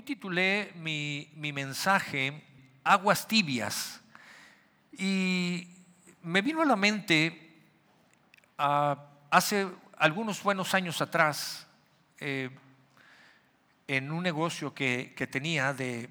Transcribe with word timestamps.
Hoy 0.00 0.04
titulé 0.04 0.72
mi, 0.76 1.28
mensaje 1.36 2.42
Aguas 2.84 3.28
tibias. 3.28 4.00
Y 4.96 5.68
me 6.22 6.40
vino 6.40 6.62
a 6.62 6.64
la 6.64 6.74
mente 6.74 7.52
ah, 8.56 8.96
hace 9.30 9.68
algunos 9.98 10.42
buenos 10.42 10.72
años 10.72 11.02
atrás 11.02 11.66
eh, 12.18 12.48
en 13.88 14.10
un 14.10 14.22
negocio 14.22 14.72
que, 14.72 15.12
tenía 15.30 15.74
de, 15.74 16.08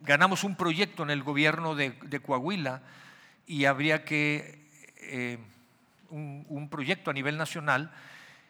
ganamos 0.00 0.42
un 0.42 0.56
proyecto 0.56 1.02
en 1.02 1.10
el 1.10 1.22
gobierno 1.22 1.74
de, 1.74 2.20
Coahuila 2.24 2.80
y 3.46 3.66
habría 3.66 4.06
que 4.06 4.58
eh, 4.96 5.36
un, 6.08 6.68
proyecto 6.70 7.10
a 7.10 7.12
nivel 7.12 7.36
nacional 7.36 7.92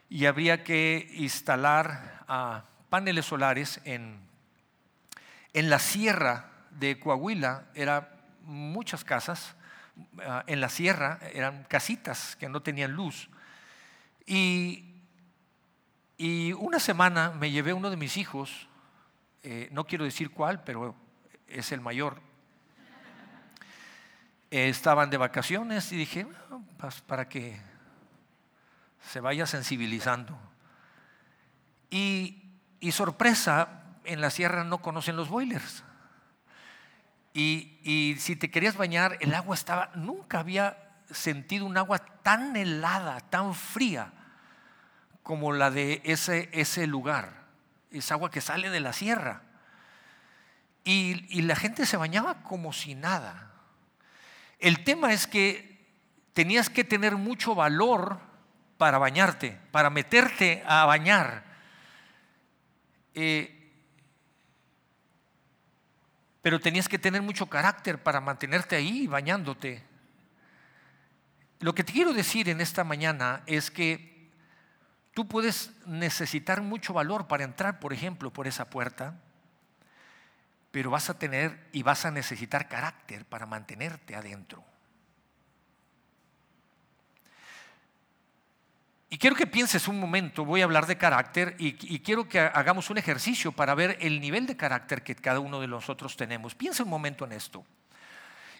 y 0.09 0.27
habría 0.27 0.63
que 0.63 1.11
instalar 1.17 2.23
ah, 2.29 2.63
paneles 2.91 3.27
solares 3.27 3.81
en, 3.85 4.21
en 5.55 5.71
la 5.71 5.79
sierra 5.79 6.51
de 6.71 6.99
Coahuila, 6.99 7.67
eran 7.75 8.09
muchas 8.43 9.05
casas, 9.05 9.55
ah, 10.25 10.45
en 10.47 10.61
la 10.61 10.69
sierra 10.69 11.21
eran 11.33 11.65
casitas 11.65 12.37
que 12.37 12.49
no 12.49 12.61
tenían 12.61 12.93
luz. 12.93 13.31
Y, 14.27 14.97
y 16.19 16.53
una 16.53 16.79
semana 16.79 17.31
me 17.31 17.51
llevé 17.51 17.73
uno 17.73 17.91
de 17.91 17.97
mis 17.97 18.17
hijos, 18.17 18.69
eh, 19.43 19.69
no 19.73 19.87
quiero 19.87 20.05
decir 20.05 20.31
cuál, 20.31 20.63
pero 20.65 20.95
es 21.49 21.73
el 21.73 21.81
mayor. 21.81 22.21
estaban 24.51 25.11
de 25.11 25.17
vacaciones 25.17 25.93
y 25.93 25.97
dije, 25.97 26.27
pues, 26.77 27.01
para 27.03 27.29
que 27.29 27.61
se 29.09 29.21
vaya 29.21 29.47
sensibilizando. 29.47 30.39
Y, 31.91 32.50
sorpresa, 32.93 33.83
en 34.05 34.21
la 34.21 34.31
sierra 34.31 34.65
no 34.65 34.79
conocen 34.79 35.17
los 35.17 35.29
boilers. 35.29 35.85
Y, 37.33 37.79
y, 37.83 38.17
si 38.19 38.35
te 38.35 38.51
querías 38.51 38.77
bañar, 38.77 39.19
el 39.21 39.35
agua 39.35 39.55
estaba, 39.55 39.91
nunca 39.95 40.41
había 40.41 40.77
sentido 41.11 41.67
un 41.67 41.77
agua 41.77 41.99
tan 41.99 42.57
helada, 42.57 43.21
tan 43.21 43.55
fría 43.55 44.13
como 45.23 45.53
la 45.53 45.71
de 45.71 46.01
ese, 46.05 46.49
ese 46.53 46.87
lugar. 46.87 47.45
Es 47.91 48.11
agua 48.11 48.31
que 48.31 48.41
sale 48.41 48.71
de 48.71 48.81
la 48.81 48.93
sierra. 48.93 49.43
Y, 50.83 51.27
y 51.29 51.43
la 51.43 51.55
gente 51.55 51.87
se 51.87 51.97
bañaba 51.97 52.43
como 52.43 52.73
si 52.73 52.95
nada. 52.95 53.53
El 54.59 54.83
tema 54.83 55.13
es 55.13 55.27
que 55.27 55.87
tenías 56.33 56.69
que 56.71 56.85
tener 56.85 57.17
mucho 57.17 57.55
valor 57.55 58.19
para 58.77 58.99
bañarte, 58.99 59.59
para 59.71 59.91
meterte 59.91 60.63
a 60.67 60.85
bañar. 60.87 61.50
Eh, 63.15 63.57
pero 66.43 66.61
tenías 66.61 66.89
que 66.89 66.99
tener 66.99 67.23
mucho 67.23 67.47
carácter 67.47 68.03
para 68.03 68.21
mantenerte 68.21 68.77
ahí 68.77 69.07
bañándote. 69.07 69.83
Lo 71.61 71.75
que 71.75 71.85
te 71.85 71.93
quiero 71.93 72.15
decir 72.15 72.49
en 72.49 72.61
esta 72.61 72.85
mañana 72.85 73.43
es 73.47 73.71
que 73.71 74.31
tú 75.13 75.29
puedes 75.29 75.73
necesitar 75.87 76.63
mucho 76.63 76.95
valor 76.95 77.27
para 77.27 77.45
entrar, 77.45 77.79
por 77.81 77.93
ejemplo, 77.93 78.33
por 78.33 78.47
esa 78.47 78.71
puerta, 78.71 79.21
pero 80.71 80.91
vas 80.91 81.11
a 81.11 81.19
tener 81.19 81.69
y 81.73 81.83
vas 81.83 82.07
a 82.07 82.11
necesitar 82.11 82.69
carácter 82.69 83.27
para 83.27 83.45
mantenerte 83.45 84.17
adentro. 84.17 84.65
Y 89.13 89.19
quiero 89.19 89.35
que 89.35 89.49
pienses 89.49 89.89
un 89.89 89.99
momento, 89.99 90.45
voy 90.45 90.61
a 90.61 90.65
hablar 90.65 90.87
de 90.87 90.97
carácter 90.97 91.57
y, 91.59 91.73
quiero 91.99 92.29
que 92.29 92.39
hagamos 92.39 92.91
un 92.91 92.99
ejercicio 92.99 93.51
para 93.51 93.75
ver 93.75 93.99
el 94.01 94.21
nivel 94.21 94.47
de 94.47 94.57
carácter 94.57 95.03
que 95.03 95.17
cada 95.17 95.41
uno 95.41 95.61
de 95.61 95.67
nosotros 95.67 96.17
tenemos. 96.17 96.55
Piensa 96.55 96.85
un 96.85 96.91
momento 96.91 97.25
en 97.25 97.33
esto. 97.33 97.67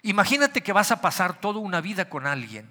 Imagínate 0.01 0.61
que 0.61 0.73
vas 0.73 0.91
a 0.91 0.99
pasar 0.99 1.39
toda 1.39 1.59
una 1.59 1.79
vida 1.79 2.09
con 2.09 2.27
alguien. 2.27 2.69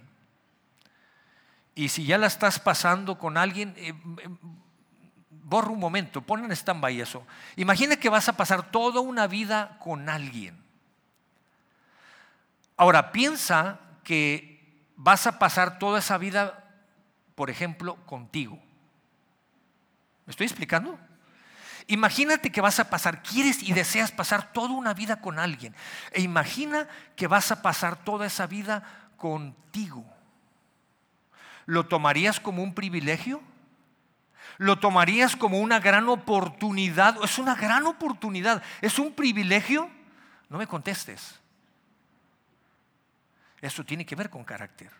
Y 1.74 1.88
si 1.88 2.04
ya 2.04 2.18
la 2.18 2.26
estás 2.26 2.58
pasando 2.58 3.18
con 3.18 3.38
alguien, 3.38 3.72
eh, 3.78 3.94
eh, 3.94 4.28
borra 5.30 5.70
un 5.70 5.80
momento, 5.80 6.20
pon 6.20 6.44
en 6.44 6.52
stand-by 6.52 7.00
eso. 7.00 7.26
Imagina 7.56 7.96
que 7.96 8.10
vas 8.10 8.28
a 8.28 8.36
pasar 8.36 8.70
toda 8.70 9.00
una 9.00 9.26
vida 9.26 9.78
con 9.78 10.10
alguien. 10.10 10.62
Ahora, 12.76 13.10
piensa 13.10 13.80
que 14.04 14.84
vas 14.96 15.26
a 15.26 15.38
pasar 15.38 15.78
toda 15.78 16.00
esa 16.00 16.18
vida 16.18 16.59
por 17.40 17.48
ejemplo, 17.48 17.96
contigo. 18.04 18.58
¿Me 20.26 20.30
estoy 20.30 20.44
explicando? 20.44 20.98
Imagínate 21.86 22.52
que 22.52 22.60
vas 22.60 22.78
a 22.80 22.90
pasar, 22.90 23.22
quieres 23.22 23.62
y 23.62 23.72
deseas 23.72 24.12
pasar 24.12 24.52
toda 24.52 24.74
una 24.74 24.92
vida 24.92 25.22
con 25.22 25.38
alguien. 25.38 25.74
E 26.12 26.20
imagina 26.20 26.86
que 27.16 27.28
vas 27.28 27.50
a 27.50 27.62
pasar 27.62 28.04
toda 28.04 28.26
esa 28.26 28.46
vida 28.46 28.82
contigo. 29.16 30.04
¿Lo 31.64 31.86
tomarías 31.86 32.40
como 32.40 32.62
un 32.62 32.74
privilegio? 32.74 33.40
¿Lo 34.58 34.78
tomarías 34.78 35.34
como 35.34 35.60
una 35.60 35.80
gran 35.80 36.10
oportunidad? 36.10 37.16
Es 37.24 37.38
una 37.38 37.54
gran 37.54 37.86
oportunidad. 37.86 38.62
¿Es 38.82 38.98
un 38.98 39.14
privilegio? 39.14 39.88
No 40.50 40.58
me 40.58 40.66
contestes. 40.66 41.40
Eso 43.62 43.82
tiene 43.82 44.04
que 44.04 44.14
ver 44.14 44.28
con 44.28 44.44
carácter. 44.44 44.99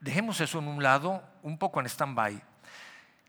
Dejemos 0.00 0.40
eso 0.40 0.58
en 0.58 0.68
un 0.68 0.82
lado, 0.82 1.22
un 1.42 1.58
poco 1.58 1.80
en 1.80 1.86
stand-by. 1.86 2.42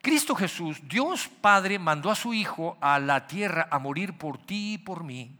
Cristo 0.01 0.35
Jesús, 0.35 0.79
Dios 0.87 1.27
Padre, 1.27 1.79
mandó 1.79 2.11
a 2.11 2.15
su 2.15 2.33
Hijo 2.33 2.77
a 2.81 2.99
la 2.99 3.27
tierra 3.27 3.67
a 3.71 3.79
morir 3.79 4.17
por 4.17 4.37
ti 4.37 4.73
y 4.73 4.77
por 4.77 5.03
mí, 5.03 5.37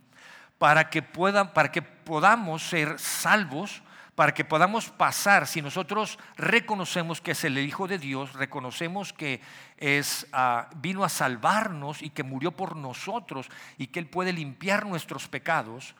para 0.57 0.89
que, 0.89 1.01
puedan, 1.01 1.53
para 1.53 1.71
que 1.71 1.81
podamos 1.81 2.63
ser 2.63 2.99
salvos, 2.99 3.81
para 4.15 4.33
que 4.33 4.43
podamos 4.43 4.89
pasar, 4.89 5.45
si 5.45 5.61
nosotros 5.61 6.17
reconocemos 6.37 7.21
que 7.21 7.31
es 7.31 7.43
el 7.43 7.57
Hijo 7.59 7.87
de 7.87 7.99
Dios, 7.99 8.33
reconocemos 8.33 9.13
que 9.13 9.41
es, 9.77 10.25
ah, 10.33 10.69
vino 10.77 11.03
a 11.03 11.09
salvarnos 11.09 12.01
y 12.01 12.09
que 12.09 12.23
murió 12.23 12.51
por 12.51 12.75
nosotros 12.75 13.47
y 13.77 13.87
que 13.87 13.99
Él 13.99 14.07
puede 14.07 14.33
limpiar 14.33 14.87
nuestros 14.87 15.27
pecados, 15.27 15.93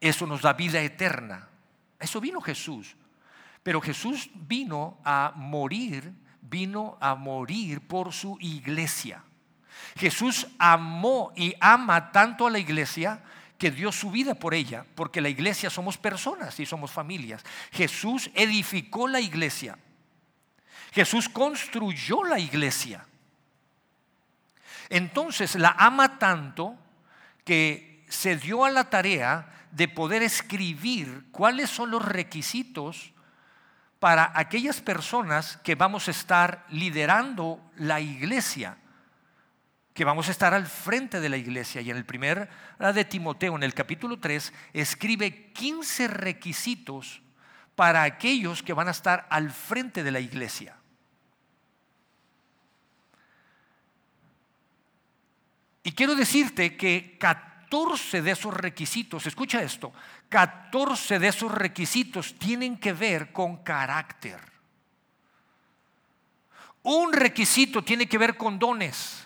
eso 0.00 0.24
nos 0.24 0.42
da 0.42 0.52
vida 0.52 0.80
eterna. 0.80 1.48
Eso 1.98 2.20
vino 2.20 2.40
Jesús. 2.40 2.96
Pero 3.62 3.80
Jesús 3.80 4.30
vino 4.34 4.98
a 5.04 5.32
morir, 5.36 6.12
vino 6.40 6.96
a 7.00 7.14
morir 7.14 7.86
por 7.86 8.12
su 8.12 8.36
iglesia. 8.40 9.22
Jesús 9.96 10.46
amó 10.58 11.32
y 11.36 11.54
ama 11.60 12.12
tanto 12.12 12.46
a 12.46 12.50
la 12.50 12.58
iglesia 12.58 13.22
que 13.58 13.70
dio 13.70 13.92
su 13.92 14.10
vida 14.10 14.34
por 14.34 14.54
ella, 14.54 14.86
porque 14.94 15.20
la 15.20 15.28
iglesia 15.28 15.68
somos 15.68 15.98
personas 15.98 16.58
y 16.58 16.64
somos 16.64 16.90
familias. 16.90 17.44
Jesús 17.72 18.30
edificó 18.34 19.06
la 19.06 19.20
iglesia. 19.20 19.78
Jesús 20.92 21.28
construyó 21.28 22.24
la 22.24 22.38
iglesia. 22.38 23.06
Entonces 24.88 25.54
la 25.54 25.74
ama 25.78 26.18
tanto 26.18 26.76
que 27.44 28.04
se 28.08 28.36
dio 28.36 28.64
a 28.64 28.70
la 28.70 28.90
tarea 28.90 29.68
de 29.70 29.86
poder 29.86 30.22
escribir 30.22 31.26
cuáles 31.30 31.70
son 31.70 31.90
los 31.90 32.04
requisitos 32.04 33.12
para 34.00 34.32
aquellas 34.34 34.80
personas 34.80 35.58
que 35.58 35.74
vamos 35.74 36.08
a 36.08 36.10
estar 36.10 36.64
liderando 36.70 37.60
la 37.76 38.00
iglesia, 38.00 38.78
que 39.92 40.06
vamos 40.06 40.28
a 40.28 40.30
estar 40.30 40.54
al 40.54 40.66
frente 40.66 41.20
de 41.20 41.28
la 41.28 41.36
iglesia. 41.36 41.82
Y 41.82 41.90
en 41.90 41.98
el 41.98 42.06
primer 42.06 42.48
de 42.78 43.04
Timoteo, 43.04 43.54
en 43.56 43.62
el 43.62 43.74
capítulo 43.74 44.18
3, 44.18 44.54
escribe 44.72 45.52
15 45.52 46.08
requisitos 46.08 47.20
para 47.74 48.02
aquellos 48.02 48.62
que 48.62 48.72
van 48.72 48.88
a 48.88 48.92
estar 48.92 49.26
al 49.28 49.50
frente 49.50 50.02
de 50.02 50.10
la 50.10 50.20
iglesia. 50.20 50.76
Y 55.82 55.92
quiero 55.92 56.14
decirte 56.14 56.76
que 56.78 57.18
14 57.18 57.49
de 57.70 58.30
esos 58.32 58.52
requisitos, 58.52 59.26
escucha 59.26 59.62
esto, 59.62 59.92
14 60.28 61.18
de 61.18 61.28
esos 61.28 61.52
requisitos 61.52 62.34
tienen 62.34 62.76
que 62.78 62.92
ver 62.92 63.32
con 63.32 63.58
carácter. 63.58 64.40
Un 66.82 67.12
requisito 67.12 67.84
tiene 67.84 68.08
que 68.08 68.18
ver 68.18 68.36
con 68.36 68.58
dones. 68.58 69.24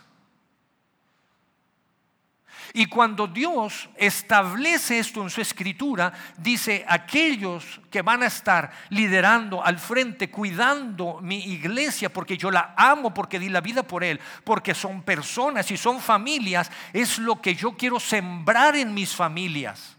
Y 2.76 2.87
cuando 2.87 3.29
Dios 3.29 3.88
establece 3.94 4.99
esto 4.99 5.23
en 5.23 5.31
su 5.31 5.41
escritura, 5.41 6.12
dice, 6.37 6.85
aquellos 6.88 7.81
que 7.88 8.03
van 8.03 8.25
a 8.25 8.26
estar 8.26 8.73
liderando 8.88 9.65
al 9.65 9.79
frente, 9.79 10.29
cuidando 10.29 11.21
mi 11.23 11.38
iglesia, 11.38 12.12
porque 12.12 12.37
yo 12.37 12.50
la 12.50 12.75
amo, 12.76 13.15
porque 13.15 13.38
di 13.38 13.49
la 13.49 13.61
vida 13.61 13.85
por 13.85 14.03
él, 14.03 14.19
porque 14.43 14.75
son 14.75 15.05
personas 15.05 15.71
y 15.71 15.76
son 15.76 16.00
familias, 16.00 16.69
es 16.93 17.19
lo 17.19 17.41
que 17.41 17.55
yo 17.55 17.76
quiero 17.76 18.00
sembrar 18.00 18.75
en 18.75 18.93
mis 18.93 19.15
familias. 19.15 19.97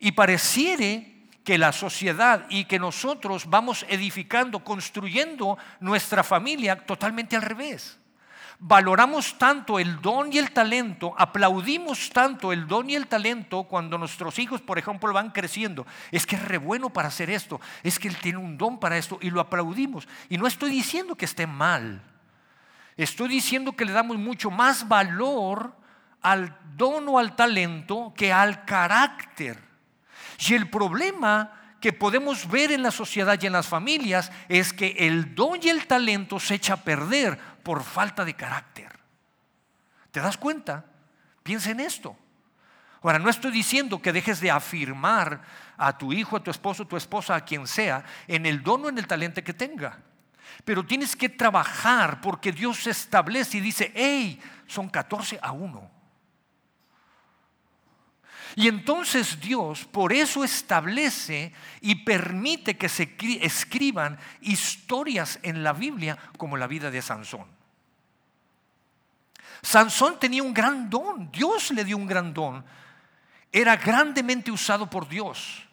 Y 0.00 0.10
pareciere 0.10 1.28
que 1.44 1.56
la 1.56 1.70
sociedad 1.70 2.46
y 2.50 2.64
que 2.64 2.80
nosotros 2.80 3.48
vamos 3.48 3.86
edificando, 3.88 4.64
construyendo 4.64 5.56
nuestra 5.78 6.24
familia 6.24 6.84
totalmente 6.84 7.36
al 7.36 7.42
revés. 7.42 7.97
Valoramos 8.60 9.38
tanto 9.38 9.78
el 9.78 10.00
don 10.00 10.32
y 10.32 10.38
el 10.38 10.50
talento, 10.50 11.14
aplaudimos 11.16 12.10
tanto 12.10 12.52
el 12.52 12.66
don 12.66 12.90
y 12.90 12.96
el 12.96 13.06
talento 13.06 13.62
cuando 13.62 13.96
nuestros 13.98 14.36
hijos, 14.40 14.60
por 14.60 14.78
ejemplo, 14.78 15.12
van 15.12 15.30
creciendo. 15.30 15.86
Es 16.10 16.26
que 16.26 16.34
es 16.34 16.44
re 16.44 16.58
bueno 16.58 16.90
para 16.90 17.06
hacer 17.06 17.30
esto, 17.30 17.60
es 17.84 18.00
que 18.00 18.08
él 18.08 18.16
tiene 18.16 18.38
un 18.38 18.58
don 18.58 18.80
para 18.80 18.98
esto 18.98 19.18
y 19.22 19.30
lo 19.30 19.40
aplaudimos. 19.40 20.08
Y 20.28 20.38
no 20.38 20.48
estoy 20.48 20.70
diciendo 20.70 21.14
que 21.14 21.26
esté 21.26 21.46
mal, 21.46 22.02
estoy 22.96 23.28
diciendo 23.28 23.76
que 23.76 23.84
le 23.84 23.92
damos 23.92 24.18
mucho 24.18 24.50
más 24.50 24.88
valor 24.88 25.72
al 26.20 26.58
don 26.76 27.08
o 27.08 27.18
al 27.20 27.36
talento 27.36 28.12
que 28.16 28.32
al 28.32 28.64
carácter. 28.64 29.62
Y 30.48 30.54
el 30.54 30.68
problema 30.68 31.52
que 31.80 31.92
podemos 31.92 32.48
ver 32.48 32.72
en 32.72 32.82
la 32.82 32.90
sociedad 32.90 33.38
y 33.40 33.46
en 33.46 33.52
las 33.52 33.68
familias 33.68 34.32
es 34.48 34.72
que 34.72 34.96
el 34.98 35.36
don 35.36 35.60
y 35.62 35.68
el 35.68 35.86
talento 35.86 36.40
se 36.40 36.56
echa 36.56 36.74
a 36.74 36.82
perder 36.82 37.38
por 37.62 37.82
falta 37.82 38.24
de 38.24 38.34
carácter. 38.34 38.98
¿Te 40.10 40.20
das 40.20 40.36
cuenta? 40.36 40.84
Piensa 41.42 41.70
en 41.70 41.80
esto. 41.80 42.16
Ahora, 43.02 43.18
no 43.18 43.30
estoy 43.30 43.52
diciendo 43.52 44.02
que 44.02 44.12
dejes 44.12 44.40
de 44.40 44.50
afirmar 44.50 45.42
a 45.76 45.96
tu 45.96 46.12
hijo, 46.12 46.36
a 46.36 46.42
tu 46.42 46.50
esposo, 46.50 46.82
a 46.82 46.88
tu 46.88 46.96
esposa, 46.96 47.36
a 47.36 47.44
quien 47.44 47.66
sea, 47.66 48.04
en 48.26 48.44
el 48.46 48.62
don 48.62 48.84
o 48.84 48.88
en 48.88 48.98
el 48.98 49.06
talento 49.06 49.42
que 49.42 49.54
tenga. 49.54 49.98
Pero 50.64 50.84
tienes 50.84 51.14
que 51.14 51.28
trabajar 51.28 52.20
porque 52.20 52.50
Dios 52.50 52.86
establece 52.86 53.58
y 53.58 53.60
dice, 53.60 53.92
hey, 53.94 54.40
son 54.66 54.88
14 54.88 55.38
a 55.40 55.52
1. 55.52 55.97
Y 58.56 58.68
entonces 58.68 59.40
Dios 59.40 59.84
por 59.84 60.12
eso 60.12 60.44
establece 60.44 61.52
y 61.80 61.96
permite 62.04 62.76
que 62.76 62.88
se 62.88 63.14
escriban 63.40 64.18
historias 64.40 65.38
en 65.42 65.62
la 65.62 65.72
Biblia 65.72 66.16
como 66.36 66.56
la 66.56 66.66
vida 66.66 66.90
de 66.90 67.02
Sansón. 67.02 67.46
Sansón 69.62 70.18
tenía 70.18 70.42
un 70.42 70.54
gran 70.54 70.88
don, 70.88 71.30
Dios 71.32 71.70
le 71.72 71.84
dio 71.84 71.96
un 71.96 72.06
gran 72.06 72.32
don, 72.32 72.64
era 73.50 73.76
grandemente 73.76 74.50
usado 74.50 74.88
por 74.88 75.08
Dios. 75.08 75.64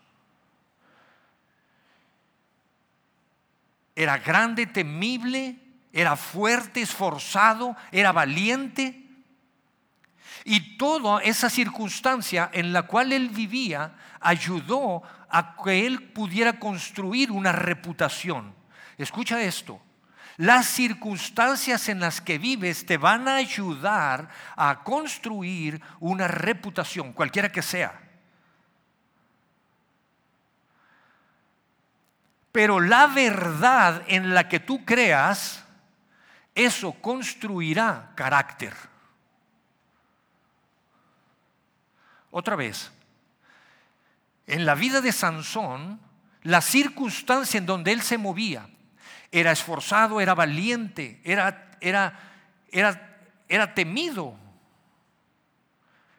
Era 3.95 4.17
grande, 4.17 4.65
temible, 4.65 5.57
era 5.93 6.17
fuerte, 6.17 6.81
esforzado, 6.81 7.75
era 7.91 8.11
valiente. 8.11 9.04
Y 10.47 10.77
toda 10.77 11.23
esa 11.23 11.49
circunstancia 11.49 12.51
en 12.53 12.71
la 12.71 12.83
cual 12.83 13.11
él 13.11 13.29
vivía 13.29 13.95
ayudó 14.21 15.01
a 15.27 15.55
que 15.61 15.87
él 15.87 16.03
pudiera 16.13 16.59
construir 16.59 17.31
una 17.31 17.51
reputación. 17.51 18.53
Escucha 18.95 19.41
esto. 19.41 19.81
Las 20.37 20.67
circunstancias 20.67 21.89
en 21.89 21.99
las 21.99 22.21
que 22.21 22.37
vives 22.37 22.85
te 22.85 22.97
van 22.97 23.27
a 23.27 23.35
ayudar 23.35 24.29
a 24.55 24.83
construir 24.83 25.81
una 25.99 26.27
reputación, 26.27 27.11
cualquiera 27.11 27.51
que 27.51 27.63
sea. 27.63 27.99
Pero 32.51 32.79
la 32.79 33.07
verdad 33.07 34.03
en 34.07 34.35
la 34.35 34.47
que 34.47 34.59
tú 34.59 34.85
creas, 34.85 35.65
eso 36.53 36.93
construirá 37.01 38.11
carácter. 38.13 38.73
Otra 42.37 42.57
vez, 42.57 42.91
en 44.45 44.65
la 44.65 44.75
vida 44.75 44.99
de 44.99 45.13
Sansón, 45.13 46.01
la 46.43 46.59
circunstancia 46.59 47.57
en 47.57 47.65
donde 47.65 47.93
él 47.93 48.01
se 48.01 48.17
movía, 48.17 48.67
era 49.31 49.53
esforzado, 49.53 50.19
era 50.19 50.35
valiente, 50.35 51.21
era, 51.23 51.71
era, 51.79 52.19
era, 52.73 53.19
era 53.47 53.73
temido, 53.73 54.35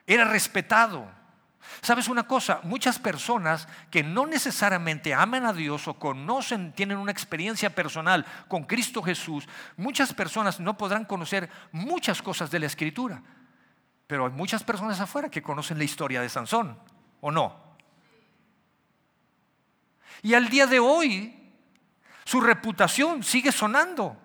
era 0.07 0.25
respetado. 0.25 1.07
¿Sabes 1.81 2.07
una 2.07 2.23
cosa? 2.23 2.61
Muchas 2.63 2.97
personas 2.97 3.67
que 3.91 4.01
no 4.01 4.25
necesariamente 4.25 5.13
aman 5.13 5.45
a 5.45 5.53
Dios 5.53 5.87
o 5.87 5.99
conocen, 5.99 6.73
tienen 6.73 6.97
una 6.97 7.11
experiencia 7.11 7.69
personal 7.75 8.25
con 8.47 8.63
Cristo 8.63 9.03
Jesús, 9.03 9.47
muchas 9.75 10.15
personas 10.15 10.59
no 10.59 10.79
podrán 10.79 11.05
conocer 11.05 11.47
muchas 11.71 12.23
cosas 12.23 12.49
de 12.49 12.57
la 12.57 12.65
Escritura. 12.65 13.21
Pero 14.07 14.25
hay 14.25 14.31
muchas 14.31 14.63
personas 14.63 14.99
afuera 15.01 15.29
que 15.29 15.43
conocen 15.43 15.77
la 15.77 15.83
historia 15.83 16.21
de 16.21 16.29
Sansón, 16.29 16.79
¿o 17.19 17.29
no? 17.29 17.67
Y 20.23 20.33
al 20.33 20.49
día 20.49 20.65
de 20.65 20.79
hoy, 20.79 21.37
su 22.23 22.41
reputación 22.41 23.23
sigue 23.23 23.51
sonando 23.51 24.17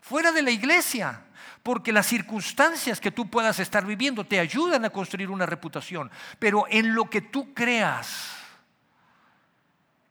fuera 0.00 0.30
de 0.30 0.42
la 0.42 0.52
iglesia, 0.52 1.24
porque 1.62 1.92
las 1.92 2.06
circunstancias 2.06 3.00
que 3.00 3.10
tú 3.10 3.28
puedas 3.28 3.58
estar 3.58 3.84
viviendo 3.84 4.24
te 4.24 4.38
ayudan 4.38 4.84
a 4.84 4.90
construir 4.90 5.30
una 5.30 5.46
reputación, 5.46 6.10
pero 6.38 6.64
en 6.70 6.94
lo 6.94 7.10
que 7.10 7.20
tú 7.20 7.52
creas, 7.52 8.36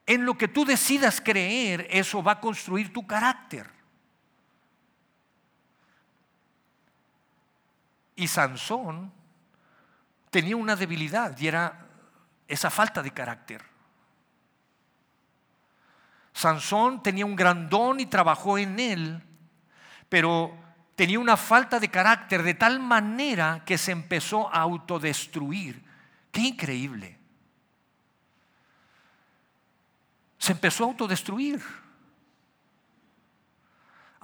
en 0.06 0.26
lo 0.26 0.38
que 0.38 0.50
tú 0.50 0.66
decidas 0.66 1.22
creer, 1.22 1.88
eso 1.90 2.22
va 2.22 2.34
a 2.34 2.40
construir 2.42 2.92
tu 2.92 3.08
carácter. 3.08 3.75
Y 8.16 8.28
Sansón 8.28 9.12
tenía 10.30 10.56
una 10.56 10.76
debilidad 10.76 11.38
y 11.38 11.48
era 11.48 11.88
esa 12.48 12.70
falta 12.70 13.02
de 13.02 13.12
carácter. 13.12 13.64
Sansón 16.34 17.02
tenía 17.02 17.26
un 17.26 17.36
gran 17.36 17.70
don 17.70 18.00
y 18.00 18.06
trabajó 18.06 18.58
en 18.58 18.80
él, 18.80 19.24
pero 20.10 20.54
tenía 20.96 21.20
una 21.20 21.38
falta 21.38 21.80
de 21.80 21.90
carácter 21.90 22.44
de 22.44 22.54
tal 22.54 22.80
manera 22.80 23.64
que 23.66 23.78
se 23.78 23.92
empezó 23.92 24.54
a 24.54 24.60
autodestruir. 24.60 25.84
Qué 26.32 26.42
increíble. 26.42 27.18
Se 30.38 30.52
empezó 30.52 30.84
a 30.84 30.88
autodestruir. 30.88 31.62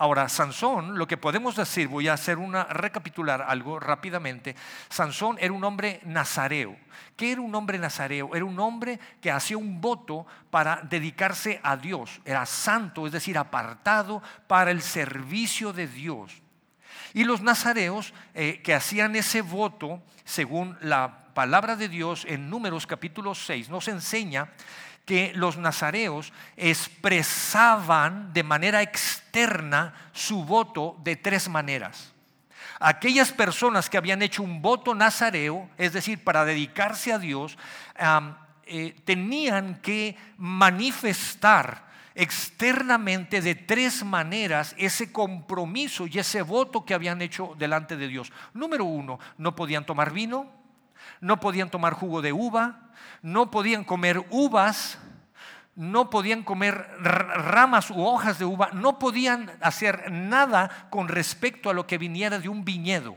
Ahora, 0.02 0.28
Sansón, 0.30 0.98
lo 0.98 1.06
que 1.06 1.16
podemos 1.16 1.56
decir, 1.56 1.88
voy 1.88 2.08
a 2.08 2.14
hacer 2.14 2.40
una 2.40 2.64
recapitular 2.64 3.44
algo 3.48 3.80
rápidamente. 3.80 4.56
Sansón 4.90 5.38
era 5.40 5.54
un 5.54 5.64
hombre 5.64 6.02
nazareo. 6.06 6.76
¿Qué 7.16 7.34
era 7.34 7.42
un 7.42 7.54
hombre 7.54 7.78
nazareo? 7.78 8.34
Era 8.34 8.44
un 8.44 8.60
hombre 8.60 9.00
que 9.22 9.30
hacía 9.30 9.60
un 9.60 9.80
voto 9.80 10.26
para 10.50 10.78
dedicarse 10.78 11.60
a 11.62 11.78
Dios. 11.78 12.20
Era 12.26 12.48
santo, 12.48 13.06
es 13.06 13.14
decir, 13.14 13.38
apartado 13.38 14.24
para 14.48 14.72
el 14.72 14.82
servicio 14.82 15.72
de 15.72 15.86
Dios. 15.86 16.42
Y 17.14 17.24
los 17.24 17.44
nazareos 17.44 18.12
eh, 18.34 18.60
que 18.64 18.74
hacían 18.74 19.16
ese 19.16 19.44
voto, 19.44 20.02
según 20.26 20.80
la 20.82 21.32
palabra 21.36 21.76
de 21.76 21.90
Dios 21.90 22.26
en 22.28 22.50
Números 22.50 22.88
capítulo 22.88 23.36
6, 23.36 23.70
nos 23.70 23.88
enseña 23.88 24.50
que 25.06 25.32
los 25.36 25.58
nazareos 25.58 26.32
expresaban 26.58 28.34
de 28.34 28.44
manera 28.44 28.82
externa 28.82 29.94
su 30.14 30.46
voto 30.46 30.98
de 31.04 31.16
tres 31.16 31.50
maneras. 31.50 32.14
Aquellas 32.80 33.32
personas 33.32 33.90
que 33.90 33.98
habían 33.98 34.22
hecho 34.22 34.42
un 34.42 34.62
voto 34.62 34.96
nazareo, 34.96 35.70
es 35.78 35.94
decir, 35.94 36.24
para 36.24 36.46
dedicarse 36.46 37.14
a 37.14 37.20
Dios, 37.20 37.58
eh, 38.66 38.96
tenían 39.06 39.82
que 39.82 40.18
manifestar 40.38 41.92
externamente 42.16 43.42
de 43.42 43.56
tres 43.56 44.04
maneras 44.04 44.76
ese 44.78 45.12
compromiso 45.12 46.08
y 46.08 46.20
ese 46.20 46.42
voto 46.42 46.84
que 46.84 46.94
habían 46.94 47.22
hecho 47.22 47.56
delante 47.58 47.98
de 47.98 48.08
Dios. 48.08 48.32
Número 48.54 48.86
uno, 48.86 49.20
no 49.38 49.56
podían 49.56 49.86
tomar 49.86 50.12
vino, 50.12 50.61
no 51.20 51.40
podían 51.40 51.70
tomar 51.70 51.94
jugo 51.94 52.22
de 52.22 52.32
uva, 52.34 52.92
no 53.22 53.52
podían 53.52 53.84
comer 53.84 54.26
uvas, 54.30 54.98
no 55.76 56.10
podían 56.10 56.44
comer 56.44 56.88
ramas 57.00 57.90
u 57.90 58.02
hojas 58.04 58.40
de 58.40 58.46
uva, 58.46 58.70
no 58.74 59.00
podían 59.00 59.52
hacer 59.62 60.12
nada 60.12 60.88
con 60.90 61.08
respecto 61.08 61.70
a 61.70 61.74
lo 61.74 61.88
que 61.88 61.98
viniera 61.98 62.40
de 62.40 62.50
un 62.50 62.64
viñedo. 62.64 63.16